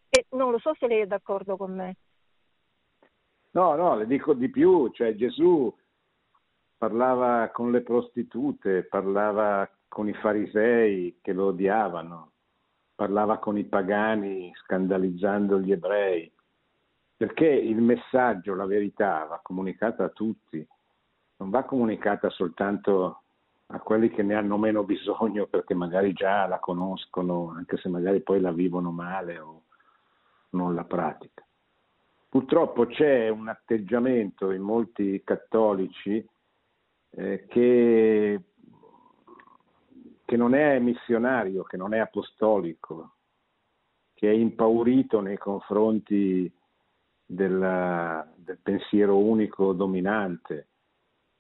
e 0.09 0.27
non 0.31 0.51
lo 0.51 0.59
so 0.59 0.75
se 0.79 0.87
lei 0.87 1.01
è 1.01 1.07
d'accordo 1.07 1.57
con 1.57 1.75
me. 1.75 1.97
No, 3.51 3.75
no, 3.75 3.97
le 3.97 4.07
dico 4.07 4.35
di 4.35 4.49
più, 4.49 4.91
cioè 4.91 5.15
Gesù 5.15 5.73
parlava 6.77 7.51
con 7.51 7.71
le 7.71 7.83
prostitute, 7.83 8.85
parlava 8.85 9.69
con 9.89 10.09
i 10.09 10.15
farisei 10.15 11.19
che 11.23 11.33
lo 11.33 11.47
odiavano, 11.47 12.33
parlava 12.95 13.39
con 13.39 13.59
i 13.59 13.65
pagani 13.65 14.53
scandalizzando 14.63 15.59
gli 15.61 15.73
ebrei, 15.73 16.31
perché 17.17 17.47
il 17.47 17.81
messaggio, 17.81 18.55
la 18.55 18.67
verità 18.67 19.25
va 19.25 19.41
comunicata 19.43 20.05
a 20.05 20.11
tutti, 20.11 20.67
non 21.37 21.51
va 21.51 21.65
comunicata 21.65 22.31
soltanto 22.31 23.23
a 23.69 23.81
quelli 23.81 24.11
che 24.11 24.23
ne 24.23 24.35
hanno 24.35 24.59
meno 24.59 24.85
bisogno 24.85 25.47
perché 25.47 25.75
magari 25.75 26.13
già 26.13 26.47
la 26.47 26.59
conoscono, 26.59 27.55
anche 27.57 27.77
se 27.79 27.89
magari 27.89 28.21
poi 28.21 28.41
la 28.41 28.53
vivono 28.53 28.91
male 28.91 29.39
o, 29.39 29.63
non 30.51 30.75
la 30.75 30.85
pratica. 30.85 31.45
Purtroppo 32.29 32.87
c'è 32.87 33.29
un 33.29 33.49
atteggiamento 33.49 34.51
in 34.51 34.63
molti 34.63 35.23
cattolici 35.25 36.27
eh, 37.11 37.47
che, 37.47 38.41
che 40.25 40.37
non 40.37 40.55
è 40.55 40.79
missionario, 40.79 41.63
che 41.65 41.77
non 41.77 41.95
è 41.95 41.99
apostolico, 41.99 43.15
che 44.15 44.31
è 44.31 44.33
impaurito 44.33 45.21
nei 45.21 45.37
confronti 45.37 46.51
del, 47.25 48.33
del 48.37 48.59
pensiero 48.63 49.19
unico 49.19 49.73
dominante, 49.73 50.69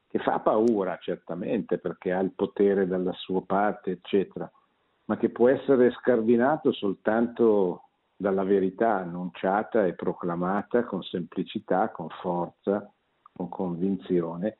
che 0.07 0.19
fa 0.19 0.39
paura 0.41 0.99
certamente 1.01 1.79
perché 1.79 2.13
ha 2.13 2.21
il 2.21 2.33
potere 2.33 2.87
dalla 2.87 3.13
sua 3.13 3.43
parte, 3.43 3.93
eccetera, 3.93 4.51
ma 5.07 5.17
che 5.17 5.31
può 5.31 5.49
essere 5.49 5.91
scardinato 5.93 6.73
soltanto 6.73 7.89
dalla 8.17 8.45
verità 8.45 8.97
annunciata 8.97 9.85
e 9.87 9.95
proclamata 9.95 10.85
con 10.85 11.03
semplicità, 11.03 11.91
con 11.91 12.09
forza, 12.21 12.91
con 13.33 13.49
convinzione, 13.49 14.59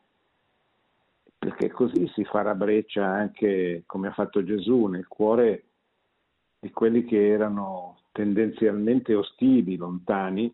perché 1.45 1.69
così 1.69 2.09
si 2.15 2.25
farà 2.25 2.55
breccia 2.55 3.05
anche, 3.05 3.83
come 3.85 4.09
ha 4.09 4.13
fatto 4.13 4.43
Gesù, 4.43 4.87
nel 4.87 5.07
cuore 5.07 5.65
di 6.59 6.71
quelli 6.71 7.05
che 7.05 7.29
erano 7.29 7.99
tendenzialmente 8.13 9.15
ostili, 9.15 9.77
lontani, 9.77 10.51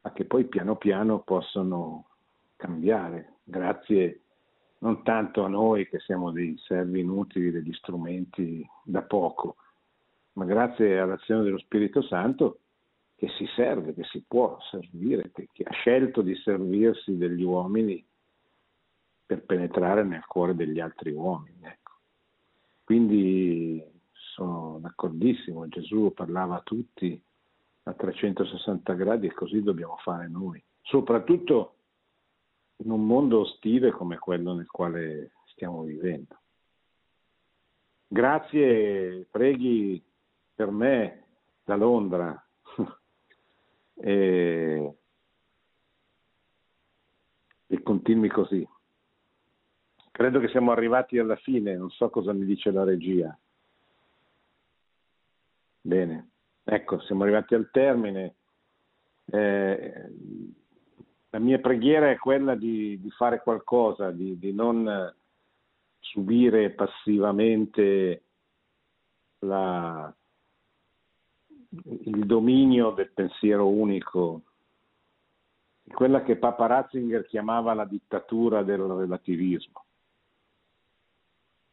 ma 0.00 0.12
che 0.12 0.24
poi 0.24 0.46
piano 0.46 0.74
piano 0.74 1.20
possono 1.20 2.08
cambiare, 2.56 3.34
grazie 3.44 4.22
non 4.78 5.04
tanto 5.04 5.44
a 5.44 5.48
noi 5.48 5.86
che 5.88 6.00
siamo 6.00 6.32
dei 6.32 6.58
servi 6.58 7.00
inutili, 7.00 7.52
degli 7.52 7.72
strumenti 7.74 8.68
da 8.82 9.02
poco, 9.02 9.58
ma 10.32 10.44
grazie 10.44 10.98
all'azione 10.98 11.44
dello 11.44 11.58
Spirito 11.58 12.02
Santo 12.02 12.58
che 13.14 13.28
si 13.38 13.46
serve, 13.54 13.94
che 13.94 14.02
si 14.10 14.24
può 14.26 14.58
servire, 14.72 15.30
che, 15.32 15.46
che 15.52 15.62
ha 15.62 15.72
scelto 15.72 16.20
di 16.20 16.34
servirsi 16.34 17.16
degli 17.16 17.44
uomini 17.44 18.04
per 19.26 19.42
penetrare 19.44 20.04
nel 20.04 20.24
cuore 20.24 20.54
degli 20.54 20.80
altri 20.80 21.10
uomini. 21.10 21.58
Ecco. 21.62 21.92
Quindi 22.84 23.84
sono 24.12 24.78
d'accordissimo, 24.80 25.68
Gesù 25.68 26.12
parlava 26.14 26.56
a 26.56 26.62
tutti 26.62 27.20
a 27.84 27.92
360 27.92 28.92
gradi 28.94 29.26
e 29.26 29.32
così 29.32 29.62
dobbiamo 29.62 29.96
fare 29.96 30.28
noi, 30.28 30.62
soprattutto 30.82 31.74
in 32.78 32.90
un 32.90 33.06
mondo 33.06 33.40
ostile 33.40 33.90
come 33.90 34.18
quello 34.18 34.54
nel 34.54 34.68
quale 34.68 35.32
stiamo 35.46 35.82
vivendo. 35.82 36.40
Grazie, 38.08 39.26
preghi 39.30 40.02
per 40.54 40.70
me 40.70 41.24
da 41.64 41.76
Londra. 41.76 42.46
e, 43.94 44.94
e 47.66 47.82
continui 47.82 48.28
così. 48.28 48.66
Credo 50.16 50.40
che 50.40 50.48
siamo 50.48 50.72
arrivati 50.72 51.18
alla 51.18 51.36
fine, 51.36 51.76
non 51.76 51.90
so 51.90 52.08
cosa 52.08 52.32
mi 52.32 52.46
dice 52.46 52.70
la 52.70 52.84
regia. 52.84 53.38
Bene. 55.78 56.30
Ecco, 56.64 57.00
siamo 57.00 57.24
arrivati 57.24 57.54
al 57.54 57.68
termine. 57.70 58.36
Eh, 59.26 60.10
la 61.28 61.38
mia 61.38 61.58
preghiera 61.58 62.10
è 62.10 62.16
quella 62.16 62.54
di, 62.54 62.98
di 62.98 63.10
fare 63.10 63.42
qualcosa, 63.42 64.10
di, 64.10 64.38
di, 64.38 64.54
non 64.54 65.14
subire 65.98 66.70
passivamente 66.70 68.22
la, 69.40 70.10
il 71.68 72.24
dominio 72.24 72.92
del 72.92 73.10
pensiero 73.12 73.68
unico, 73.68 74.44
quella 75.92 76.22
che 76.22 76.36
Papa 76.36 76.64
Ratzinger 76.64 77.26
chiamava 77.26 77.74
la 77.74 77.84
dittatura 77.84 78.62
del 78.62 78.80
relativismo. 78.80 79.84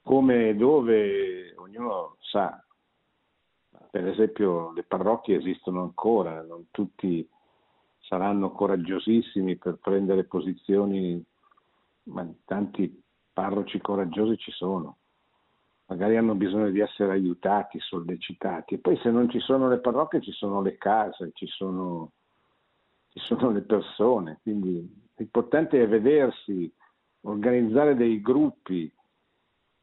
Come 0.04 0.50
e 0.50 0.56
dove 0.56 1.56
ognuno 1.56 2.18
sa, 2.20 2.62
per 3.90 4.08
esempio 4.08 4.74
le 4.74 4.84
parrocchie 4.84 5.38
esistono 5.38 5.82
ancora, 5.82 6.42
non 6.42 6.68
tutti 6.72 7.28
saranno 8.00 8.52
coraggiosissimi 8.52 9.56
per 9.56 9.78
prendere 9.82 10.26
posizioni, 10.26 11.24
ma 12.04 12.28
tanti 12.46 13.02
parroci 13.32 13.80
coraggiosi 13.80 14.38
ci 14.38 14.52
sono. 14.52 14.98
Magari 15.86 16.18
hanno 16.18 16.36
bisogno 16.36 16.70
di 16.70 16.80
essere 16.80 17.12
aiutati, 17.12 17.80
sollecitati. 17.80 18.76
E 18.76 18.80
poi 18.80 18.98
se 18.98 19.10
non 19.10 19.30
ci 19.30 19.40
sono 19.40 19.70
le 19.70 19.80
parrocchie 19.80 20.22
ci 20.22 20.32
sono 20.32 20.62
le 20.62 20.78
case, 20.78 21.32
ci 21.34 21.48
sono, 21.48 22.12
ci 23.10 23.20
sono 23.20 23.52
le 23.52 23.62
persone. 23.62 24.40
Quindi 24.42 24.86
l'importante 25.16 25.82
è 25.82 25.88
vedersi, 25.88 26.72
organizzare 27.22 27.96
dei 27.96 28.22
gruppi, 28.22 28.92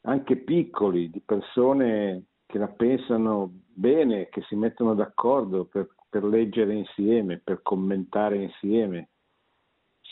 anche 0.03 0.37
piccoli, 0.37 1.11
di 1.11 1.21
persone 1.21 2.25
che 2.47 2.59
la 2.59 2.69
pensano 2.69 3.51
bene, 3.67 4.29
che 4.29 4.43
si 4.49 4.55
mettono 4.55 4.95
d'accordo 4.95 5.65
per, 5.65 5.89
per 6.09 6.25
leggere 6.25 6.75
insieme, 6.75 7.39
per 7.39 7.63
commentare 7.63 8.37
insieme 8.43 9.09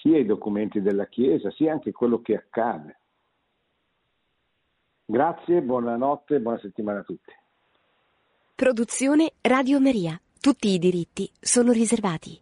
sia 0.00 0.18
i 0.18 0.26
documenti 0.26 0.80
della 0.80 1.06
Chiesa, 1.06 1.50
sia 1.50 1.72
anche 1.72 1.92
quello 1.92 2.20
che 2.20 2.34
accade. 2.34 3.00
Grazie, 5.04 5.62
buonanotte, 5.62 6.40
buona 6.40 6.58
settimana 6.58 7.00
a 7.00 7.02
tutti. 7.02 7.32
Produzione 8.54 9.32
Radio 9.40 9.80
Maria. 9.80 10.20
Tutti 10.40 10.68
i 10.68 10.78
diritti 10.78 11.30
sono 11.40 11.72
riservati. 11.72 12.36